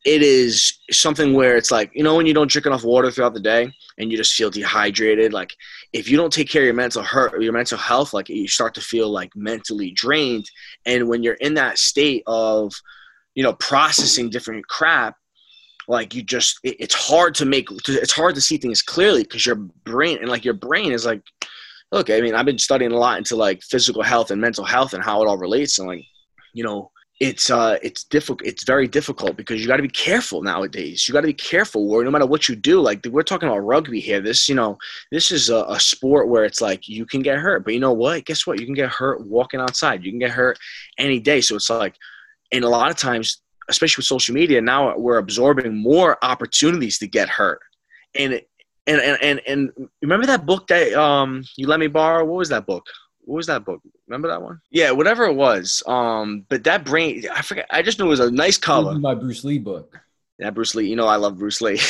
it 0.06 0.22
is 0.22 0.80
something 0.90 1.34
where 1.34 1.58
it's 1.58 1.70
like, 1.70 1.90
you 1.94 2.02
know, 2.02 2.16
when 2.16 2.24
you 2.24 2.32
don't 2.32 2.50
drink 2.50 2.64
enough 2.64 2.82
water 2.82 3.10
throughout 3.10 3.34
the 3.34 3.40
day 3.40 3.70
and 3.98 4.10
you 4.10 4.16
just 4.16 4.32
feel 4.32 4.48
dehydrated, 4.48 5.34
like 5.34 5.52
if 5.92 6.08
you 6.08 6.16
don't 6.16 6.32
take 6.32 6.48
care 6.48 6.62
of 6.62 6.64
your 6.64 6.74
mental 6.74 7.02
hurt, 7.02 7.42
your 7.42 7.52
mental 7.52 7.76
health, 7.76 8.14
like 8.14 8.30
you 8.30 8.48
start 8.48 8.72
to 8.74 8.80
feel 8.80 9.10
like 9.10 9.30
mentally 9.36 9.90
drained. 9.90 10.50
And 10.86 11.06
when 11.06 11.22
you're 11.22 11.34
in 11.34 11.52
that 11.54 11.76
state 11.76 12.22
of, 12.26 12.72
you 13.34 13.42
know, 13.42 13.52
processing 13.52 14.30
different 14.30 14.66
crap, 14.66 15.16
like 15.88 16.14
you 16.14 16.22
just, 16.22 16.58
it, 16.64 16.76
it's 16.80 16.94
hard 16.94 17.34
to 17.34 17.44
make, 17.44 17.68
it's 17.86 18.12
hard 18.12 18.34
to 18.36 18.40
see 18.40 18.56
things 18.56 18.80
clearly 18.80 19.24
because 19.24 19.44
your 19.44 19.56
brain 19.84 20.16
and 20.22 20.30
like 20.30 20.46
your 20.46 20.54
brain 20.54 20.92
is 20.92 21.04
like, 21.04 21.22
look, 21.92 22.08
I 22.08 22.22
mean, 22.22 22.34
I've 22.34 22.46
been 22.46 22.58
studying 22.58 22.92
a 22.92 22.96
lot 22.96 23.18
into 23.18 23.36
like 23.36 23.62
physical 23.62 24.02
health 24.02 24.30
and 24.30 24.40
mental 24.40 24.64
health 24.64 24.94
and 24.94 25.04
how 25.04 25.22
it 25.22 25.28
all 25.28 25.36
relates. 25.36 25.78
And 25.78 25.88
like, 25.88 26.06
you 26.52 26.64
know, 26.64 26.90
it's 27.20 27.50
uh 27.50 27.76
it's 27.82 28.04
difficult 28.04 28.48
it's 28.48 28.64
very 28.64 28.88
difficult 28.88 29.36
because 29.36 29.60
you 29.60 29.68
got 29.68 29.76
to 29.76 29.82
be 29.82 29.88
careful 29.88 30.42
nowadays. 30.42 31.06
You 31.06 31.12
got 31.12 31.20
to 31.20 31.26
be 31.26 31.34
careful 31.34 31.86
where 31.86 32.02
no 32.02 32.10
matter 32.10 32.26
what 32.26 32.48
you 32.48 32.56
do. 32.56 32.80
Like 32.80 33.04
we're 33.10 33.22
talking 33.22 33.48
about 33.48 33.58
rugby 33.58 34.00
here. 34.00 34.22
This 34.22 34.48
you 34.48 34.54
know 34.54 34.78
this 35.12 35.30
is 35.30 35.50
a, 35.50 35.64
a, 35.68 35.78
sport 35.78 36.28
where 36.28 36.46
it's 36.46 36.62
like 36.62 36.88
you 36.88 37.04
can 37.04 37.20
get 37.20 37.38
hurt 37.38 37.62
but 37.62 37.74
you 37.74 37.80
know 37.80 37.92
what? 37.92 38.24
Guess 38.24 38.46
what? 38.46 38.58
You 38.58 38.64
can 38.64 38.74
get 38.74 38.88
hurt 38.88 39.26
walking 39.26 39.60
outside. 39.60 40.02
You 40.02 40.10
can 40.10 40.18
get 40.18 40.30
hurt 40.30 40.58
any 40.98 41.20
day. 41.20 41.42
So 41.42 41.56
it's 41.56 41.68
like 41.68 41.94
and 42.52 42.64
a 42.64 42.68
lot 42.68 42.90
of 42.90 42.96
times 42.96 43.42
especially 43.68 44.00
with 44.00 44.06
social 44.06 44.34
media 44.34 44.60
now 44.60 44.96
we're 44.96 45.18
absorbing 45.18 45.76
more 45.76 46.16
opportunities 46.24 46.98
to 46.98 47.06
get 47.06 47.28
hurt. 47.28 47.60
And 48.14 48.40
and 48.86 49.00
and 49.02 49.22
and, 49.22 49.40
and 49.46 49.70
remember 50.00 50.24
that 50.26 50.46
book 50.46 50.66
that 50.68 50.94
um 50.94 51.44
you 51.58 51.66
let 51.66 51.80
me 51.80 51.86
borrow? 51.86 52.24
What 52.24 52.38
was 52.38 52.48
that 52.48 52.64
book 52.64 52.86
what 53.24 53.36
was 53.36 53.46
that 53.46 53.64
book? 53.64 53.80
Remember 54.06 54.28
that 54.28 54.42
one? 54.42 54.60
Yeah, 54.70 54.90
whatever 54.92 55.24
it 55.24 55.34
was. 55.34 55.82
Um, 55.86 56.44
but 56.48 56.64
that 56.64 56.84
brain, 56.84 57.24
I 57.32 57.42
forget. 57.42 57.66
I 57.70 57.82
just 57.82 57.98
knew 57.98 58.06
it 58.06 58.08
was 58.08 58.20
a 58.20 58.30
nice 58.30 58.58
cover. 58.58 58.94
My 58.98 59.14
Bruce 59.14 59.44
Lee 59.44 59.58
book. 59.58 59.98
Yeah, 60.38 60.50
Bruce 60.50 60.74
Lee. 60.74 60.88
You 60.88 60.96
know 60.96 61.06
I 61.06 61.16
love 61.16 61.38
Bruce 61.38 61.60
Lee. 61.60 61.80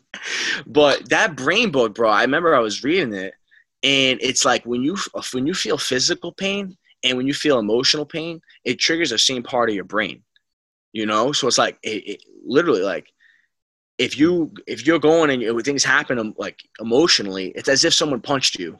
but 0.66 1.08
that 1.10 1.36
brain 1.36 1.70
book, 1.70 1.94
bro. 1.94 2.08
I 2.08 2.22
remember 2.22 2.54
I 2.54 2.60
was 2.60 2.84
reading 2.84 3.12
it, 3.12 3.34
and 3.82 4.18
it's 4.22 4.44
like 4.44 4.64
when 4.64 4.82
you 4.82 4.96
when 5.32 5.46
you 5.46 5.54
feel 5.54 5.78
physical 5.78 6.32
pain 6.32 6.76
and 7.04 7.16
when 7.16 7.26
you 7.26 7.34
feel 7.34 7.58
emotional 7.58 8.06
pain, 8.06 8.40
it 8.64 8.78
triggers 8.78 9.10
the 9.10 9.18
same 9.18 9.42
part 9.42 9.68
of 9.68 9.74
your 9.74 9.84
brain. 9.84 10.22
You 10.92 11.06
know, 11.06 11.32
so 11.32 11.48
it's 11.48 11.58
like 11.58 11.78
it, 11.82 12.06
it 12.06 12.24
literally 12.44 12.82
like 12.82 13.08
if 13.98 14.18
you 14.18 14.52
if 14.66 14.86
you're 14.86 14.98
going 14.98 15.30
and 15.30 15.64
things 15.64 15.84
happen 15.84 16.18
um, 16.18 16.34
like 16.38 16.60
emotionally, 16.80 17.48
it's 17.56 17.68
as 17.68 17.84
if 17.84 17.94
someone 17.94 18.20
punched 18.20 18.58
you 18.58 18.78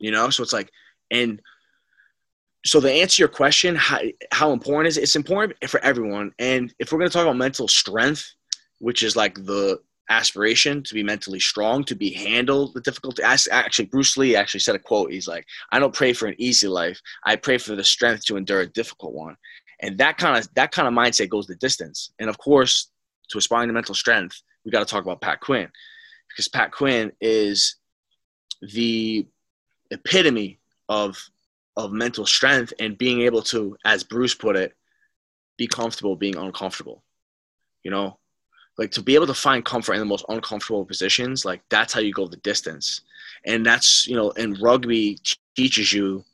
you 0.00 0.10
know? 0.10 0.30
So 0.30 0.42
it's 0.42 0.52
like 0.52 0.70
and 1.10 1.40
so 2.64 2.80
to 2.80 2.90
answer 2.90 3.22
your 3.22 3.28
question 3.28 3.74
how, 3.74 4.00
how 4.32 4.52
important 4.52 4.88
is 4.88 4.98
it? 4.98 5.02
It's 5.02 5.16
important 5.16 5.56
for 5.68 5.80
everyone. 5.80 6.32
And 6.38 6.74
if 6.78 6.92
we're 6.92 6.98
going 6.98 7.10
to 7.10 7.12
talk 7.12 7.22
about 7.22 7.36
mental 7.36 7.68
strength 7.68 8.34
which 8.78 9.02
is 9.02 9.14
like 9.14 9.34
the 9.34 9.78
aspiration 10.08 10.82
to 10.82 10.94
be 10.94 11.02
mentally 11.04 11.38
strong 11.38 11.84
to 11.84 11.94
be 11.94 12.10
handle 12.10 12.72
the 12.72 12.80
difficulty 12.80 13.22
actually 13.22 13.84
bruce 13.84 14.16
lee 14.16 14.34
actually 14.34 14.58
said 14.58 14.74
a 14.74 14.78
quote. 14.78 15.12
He's 15.12 15.28
like 15.28 15.46
i 15.70 15.78
don't 15.78 15.94
pray 15.94 16.12
for 16.12 16.26
an 16.26 16.34
easy 16.38 16.66
life. 16.66 17.00
I 17.24 17.36
pray 17.36 17.58
for 17.58 17.76
the 17.76 17.84
strength 17.84 18.24
to 18.26 18.36
endure 18.36 18.62
a 18.62 18.66
difficult 18.66 19.14
one. 19.14 19.36
And 19.80 19.96
that 19.98 20.18
kind 20.18 20.36
of 20.36 20.52
that 20.54 20.72
kind 20.72 20.88
of 20.88 20.94
mindset 20.94 21.28
goes 21.28 21.46
the 21.46 21.54
distance. 21.56 22.12
And 22.18 22.28
of 22.28 22.38
course 22.38 22.90
to 23.28 23.38
aspiring 23.38 23.68
to 23.68 23.74
mental 23.74 23.94
strength 23.94 24.42
we 24.64 24.70
got 24.70 24.80
to 24.80 24.92
talk 24.92 25.04
about 25.04 25.20
pat 25.20 25.40
quinn. 25.40 25.68
Because 26.28 26.48
pat 26.48 26.72
quinn 26.72 27.12
is 27.20 27.76
the 28.60 29.26
epitome 29.90 30.58
of 30.88 31.16
of 31.76 31.92
mental 31.92 32.26
strength 32.26 32.72
and 32.78 32.98
being 32.98 33.22
able 33.22 33.42
to, 33.42 33.76
as 33.84 34.02
Bruce 34.02 34.34
put 34.34 34.56
it, 34.56 34.74
be 35.56 35.66
comfortable 35.66 36.16
being 36.16 36.36
uncomfortable. 36.36 37.02
You 37.82 37.90
know, 37.90 38.18
like 38.76 38.90
to 38.92 39.02
be 39.02 39.14
able 39.14 39.26
to 39.26 39.34
find 39.34 39.64
comfort 39.64 39.94
in 39.94 40.00
the 40.00 40.06
most 40.06 40.24
uncomfortable 40.28 40.84
positions, 40.84 41.44
like 41.44 41.62
that's 41.70 41.92
how 41.92 42.00
you 42.00 42.12
go 42.12 42.26
the 42.26 42.36
distance. 42.38 43.02
And 43.46 43.64
that's, 43.64 44.06
you 44.06 44.16
know, 44.16 44.32
and 44.32 44.60
rugby 44.60 45.18
teaches 45.56 45.92
you 45.92 46.24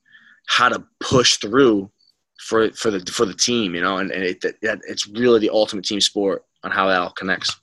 how 0.46 0.68
to 0.68 0.84
push 1.00 1.36
through 1.36 1.90
for 2.38 2.70
for 2.72 2.90
the 2.90 3.00
for 3.10 3.26
the 3.26 3.34
team, 3.34 3.74
you 3.74 3.80
know, 3.80 3.98
and, 3.98 4.10
and 4.10 4.22
it, 4.22 4.44
it, 4.44 4.56
it's 4.62 5.06
really 5.08 5.40
the 5.40 5.50
ultimate 5.50 5.84
team 5.84 6.00
sport 6.00 6.44
on 6.62 6.70
how 6.70 6.88
that 6.88 7.00
all 7.00 7.10
connects. 7.10 7.54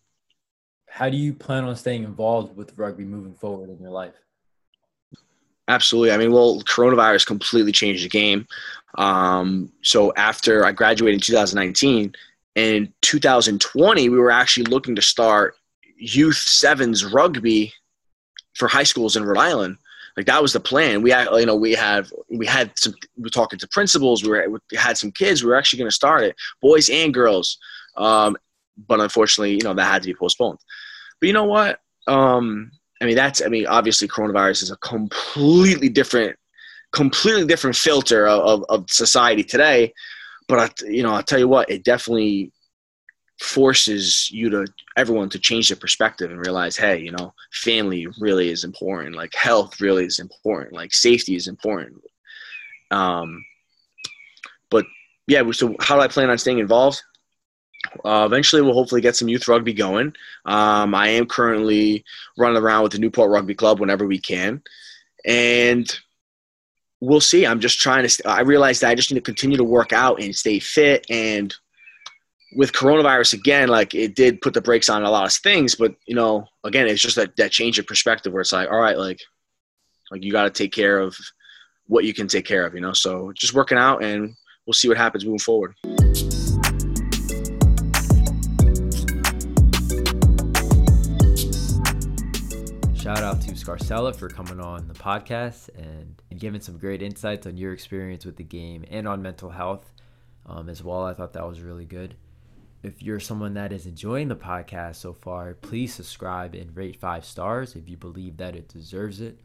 How 0.90 1.10
do 1.10 1.18
you 1.18 1.34
plan 1.34 1.64
on 1.64 1.76
staying 1.76 2.04
involved 2.04 2.56
with 2.56 2.78
rugby 2.78 3.04
moving 3.04 3.34
forward 3.34 3.70
in 3.70 3.80
your 3.80 3.92
life? 3.92 4.14
Absolutely. 5.68 6.12
I 6.12 6.18
mean, 6.18 6.32
well, 6.32 6.62
coronavirus 6.62 7.26
completely 7.26 7.72
changed 7.72 8.04
the 8.04 8.10
game. 8.10 8.48
Um, 8.98 9.72
so 9.82 10.14
after 10.16 10.66
I 10.66 10.72
graduated 10.72 11.16
in 11.16 11.22
2019, 11.22 12.14
in 12.56 12.94
2020, 13.02 14.10
we 14.10 14.18
were 14.18 14.32
actually 14.32 14.66
looking 14.66 14.96
to 14.96 15.02
start 15.02 15.56
youth 15.98 16.36
sevens 16.36 17.06
rugby 17.06 17.74
for 18.56 18.68
high 18.68 18.84
schools 18.84 19.16
in 19.16 19.24
Rhode 19.24 19.40
Island. 19.40 19.78
Like 20.16 20.28
that 20.28 20.42
was 20.42 20.54
the 20.54 20.60
plan. 20.60 21.02
We 21.02 21.10
had, 21.10 21.28
you 21.32 21.46
know, 21.46 21.56
we 21.56 21.74
had, 21.74 22.08
we 22.30 22.46
had 22.46 22.78
some, 22.78 22.94
we 23.18 23.24
were 23.24 23.30
talking 23.30 23.58
to 23.58 23.68
principals. 23.70 24.22
We, 24.22 24.30
were, 24.30 24.48
we 24.50 24.78
had 24.78 24.98
some 24.98 25.12
kids. 25.12 25.44
We 25.44 25.50
were 25.50 25.56
actually 25.56 25.80
going 25.80 25.90
to 25.90 25.96
start 25.96 26.24
it, 26.24 26.36
boys 26.62 26.90
and 26.90 27.14
girls. 27.14 27.58
Um, 27.98 28.38
but 28.88 29.00
unfortunately, 29.00 29.54
you 29.54 29.64
know, 29.64 29.74
that 29.74 29.86
had 29.86 30.04
to 30.04 30.10
be 30.10 30.16
postponed. 30.16 30.60
But 31.20 31.28
you 31.28 31.34
know 31.34 31.46
what? 31.46 31.80
Um, 32.06 32.72
I 33.04 33.06
mean, 33.06 33.16
that's, 33.16 33.42
I 33.42 33.48
mean, 33.48 33.68
obviously 33.68 34.08
coronavirus 34.08 34.64
is 34.64 34.72
a 34.72 34.78
completely 34.78 35.90
different, 35.90 36.38
completely 36.94 37.46
different 37.46 37.76
filter 37.76 38.28
of, 38.28 38.42
of, 38.44 38.66
of 38.70 38.90
society 38.90 39.44
today. 39.44 39.94
But, 40.48 40.60
I, 40.60 40.86
you 40.88 41.04
know, 41.04 41.14
I'll 41.14 41.24
tell 41.24 41.40
you 41.40 41.50
what, 41.50 41.70
it 41.70 41.84
definitely 41.84 42.54
forces 43.42 44.32
you 44.32 44.50
to 44.50 44.66
everyone 44.96 45.28
to 45.28 45.38
change 45.38 45.68
their 45.68 45.76
perspective 45.76 46.32
and 46.32 46.40
realize 46.40 46.78
hey 46.78 47.00
you 47.00 47.12
know 47.12 47.34
family 47.52 48.08
really 48.20 48.50
is 48.50 48.64
important. 48.64 49.16
Like 49.16 49.34
health 49.34 49.82
really 49.82 50.06
is 50.06 50.20
important. 50.20 50.74
Like 50.74 50.94
safety 50.94 51.36
is 51.36 51.48
important. 51.48 52.02
Um 52.92 53.44
but 54.70 54.86
yeah 55.28 55.44
so 55.52 55.76
how 55.80 55.96
do 55.96 56.02
i 56.02 56.08
plan 56.08 56.30
on 56.30 56.38
staying 56.38 56.60
involved 56.60 57.02
uh, 58.06 58.24
eventually 58.26 58.62
we'll 58.62 58.74
hopefully 58.74 59.02
get 59.02 59.16
some 59.16 59.28
youth 59.28 59.48
rugby 59.48 59.74
going. 59.74 60.14
Um, 60.46 60.96
i 60.96 61.10
am 61.10 61.26
currently 61.26 62.04
running 62.38 62.62
around 62.62 62.84
with 62.84 62.92
the 62.94 63.00
newport 63.00 63.32
rugby 63.32 63.56
club 63.56 63.80
whenever 63.80 64.06
we 64.06 64.20
can. 64.20 64.62
And 65.26 65.94
we'll 67.02 67.22
see. 67.22 67.46
I'm 67.46 67.60
just 67.60 67.80
trying 67.80 68.08
to 68.08 68.30
i 68.30 68.42
realize 68.42 68.80
that 68.80 68.90
i 68.90 68.96
just 68.96 69.12
need 69.12 69.20
to 69.20 69.22
continue 69.22 69.58
to 69.58 69.64
work 69.64 69.94
out 69.94 70.22
and 70.22 70.36
stay 70.36 70.60
fit. 70.60 71.06
And 71.10 71.54
with 72.56 72.72
coronavirus 72.72 73.34
again, 73.34 73.70
like 73.70 73.96
it 73.96 74.16
did 74.16 74.42
put 74.42 74.54
the 74.54 74.62
brakes 74.62 74.90
on 74.90 75.04
a 75.04 75.10
lot 75.10 75.26
of 75.26 75.34
things, 75.34 75.76
but 75.76 75.96
you 76.06 76.16
know, 76.16 76.46
again, 76.64 76.88
it's 76.88 77.02
just 77.02 77.16
that, 77.16 77.36
that 77.38 77.52
change 77.52 77.80
of 77.80 77.88
perspective 77.88 78.32
where 78.32 78.42
it's 78.42 78.54
like, 78.54 78.70
all 78.70 78.80
right, 78.80 78.98
like, 78.98 79.20
like 80.12 80.24
you 80.24 80.32
got 80.32 80.44
to 80.44 80.50
take 80.50 80.72
care 80.72 81.00
of 81.00 81.16
what 81.88 82.06
you 82.06 82.14
can 82.14 82.28
take 82.28 82.46
care 82.46 82.66
of, 82.66 82.76
you 82.76 82.82
know? 82.82 82.94
So 82.94 83.32
just 83.34 83.54
working 83.54 83.78
out 83.78 84.04
and 84.04 84.36
we'll 84.66 84.74
see 84.74 84.88
what 84.88 84.98
happens 84.98 85.26
moving 85.26 85.40
forward. 85.40 85.76
Shout 93.14 93.24
out 93.24 93.42
to 93.42 93.52
Scarcella 93.52 94.16
for 94.16 94.28
coming 94.28 94.60
on 94.60 94.88
the 94.88 94.94
podcast 94.96 95.70
and, 95.78 96.20
giving 96.40 96.62
some 96.62 96.80
great 96.80 97.04
insights 97.04 97.46
on 97.46 97.58
your 97.58 97.72
experience 97.72 98.26
with 98.26 98.38
the 98.38 98.44
game 98.44 98.84
and 98.90 99.08
on 99.08 99.22
mental 99.22 99.52
health 99.52 99.92
um, 100.48 100.68
as 100.68 100.84
well. 100.84 101.04
I 101.06 101.14
thought 101.14 101.34
that 101.34 101.48
was 101.48 101.62
really 101.62 101.86
good 101.86 102.16
if 102.84 103.02
you're 103.02 103.20
someone 103.20 103.54
that 103.54 103.72
is 103.72 103.86
enjoying 103.86 104.28
the 104.28 104.36
podcast 104.36 104.98
so 104.98 105.14
far, 105.14 105.54
please 105.54 105.94
subscribe 105.94 106.54
and 106.54 106.76
rate 106.76 107.00
five 107.00 107.24
stars 107.24 107.76
if 107.76 107.88
you 107.88 107.96
believe 107.96 108.38
that 108.38 108.56
it 108.56 108.68
deserves 108.68 109.22
it. 109.22 109.40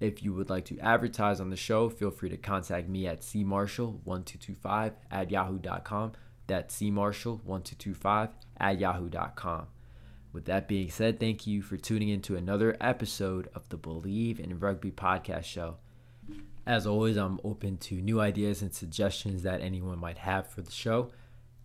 If 0.00 0.24
you 0.24 0.34
would 0.34 0.50
like 0.50 0.64
to 0.66 0.78
advertise 0.80 1.40
on 1.40 1.50
the 1.50 1.56
show, 1.56 1.88
feel 1.88 2.10
free 2.10 2.30
to 2.30 2.36
contact 2.36 2.88
me 2.88 3.06
at 3.06 3.20
cmarshall1225 3.20 4.92
at 5.10 5.30
yahoo.com. 5.30 6.12
That's 6.48 6.76
cmarshall1225 6.80 8.30
at 8.58 8.80
yahoo.com. 8.80 9.66
With 10.34 10.46
that 10.46 10.66
being 10.66 10.90
said, 10.90 11.20
thank 11.20 11.46
you 11.46 11.62
for 11.62 11.76
tuning 11.76 12.08
in 12.08 12.20
to 12.22 12.34
another 12.34 12.76
episode 12.80 13.48
of 13.54 13.68
the 13.68 13.78
Bleav 13.78 14.40
in 14.40 14.58
Rugby 14.58 14.90
podcast 14.90 15.44
show. 15.44 15.76
As 16.66 16.88
always, 16.88 17.16
I'm 17.16 17.38
open 17.44 17.76
to 17.78 17.94
new 17.94 18.20
ideas 18.20 18.60
and 18.60 18.74
suggestions 18.74 19.44
that 19.44 19.60
anyone 19.60 20.00
might 20.00 20.18
have 20.18 20.48
for 20.48 20.60
the 20.60 20.72
show. 20.72 21.12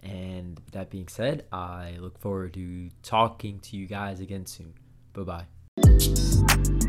And 0.04 0.62
that 0.72 0.92
being 0.92 1.08
said, 1.08 1.46
I 1.52 1.96
look 2.00 2.20
forward 2.20 2.54
to 2.54 2.90
talking 3.02 3.58
to 3.62 3.76
you 3.76 3.88
guys 3.88 4.20
again 4.20 4.46
soon. 4.46 4.76
Bye 5.14 5.46
bye. 5.78 6.89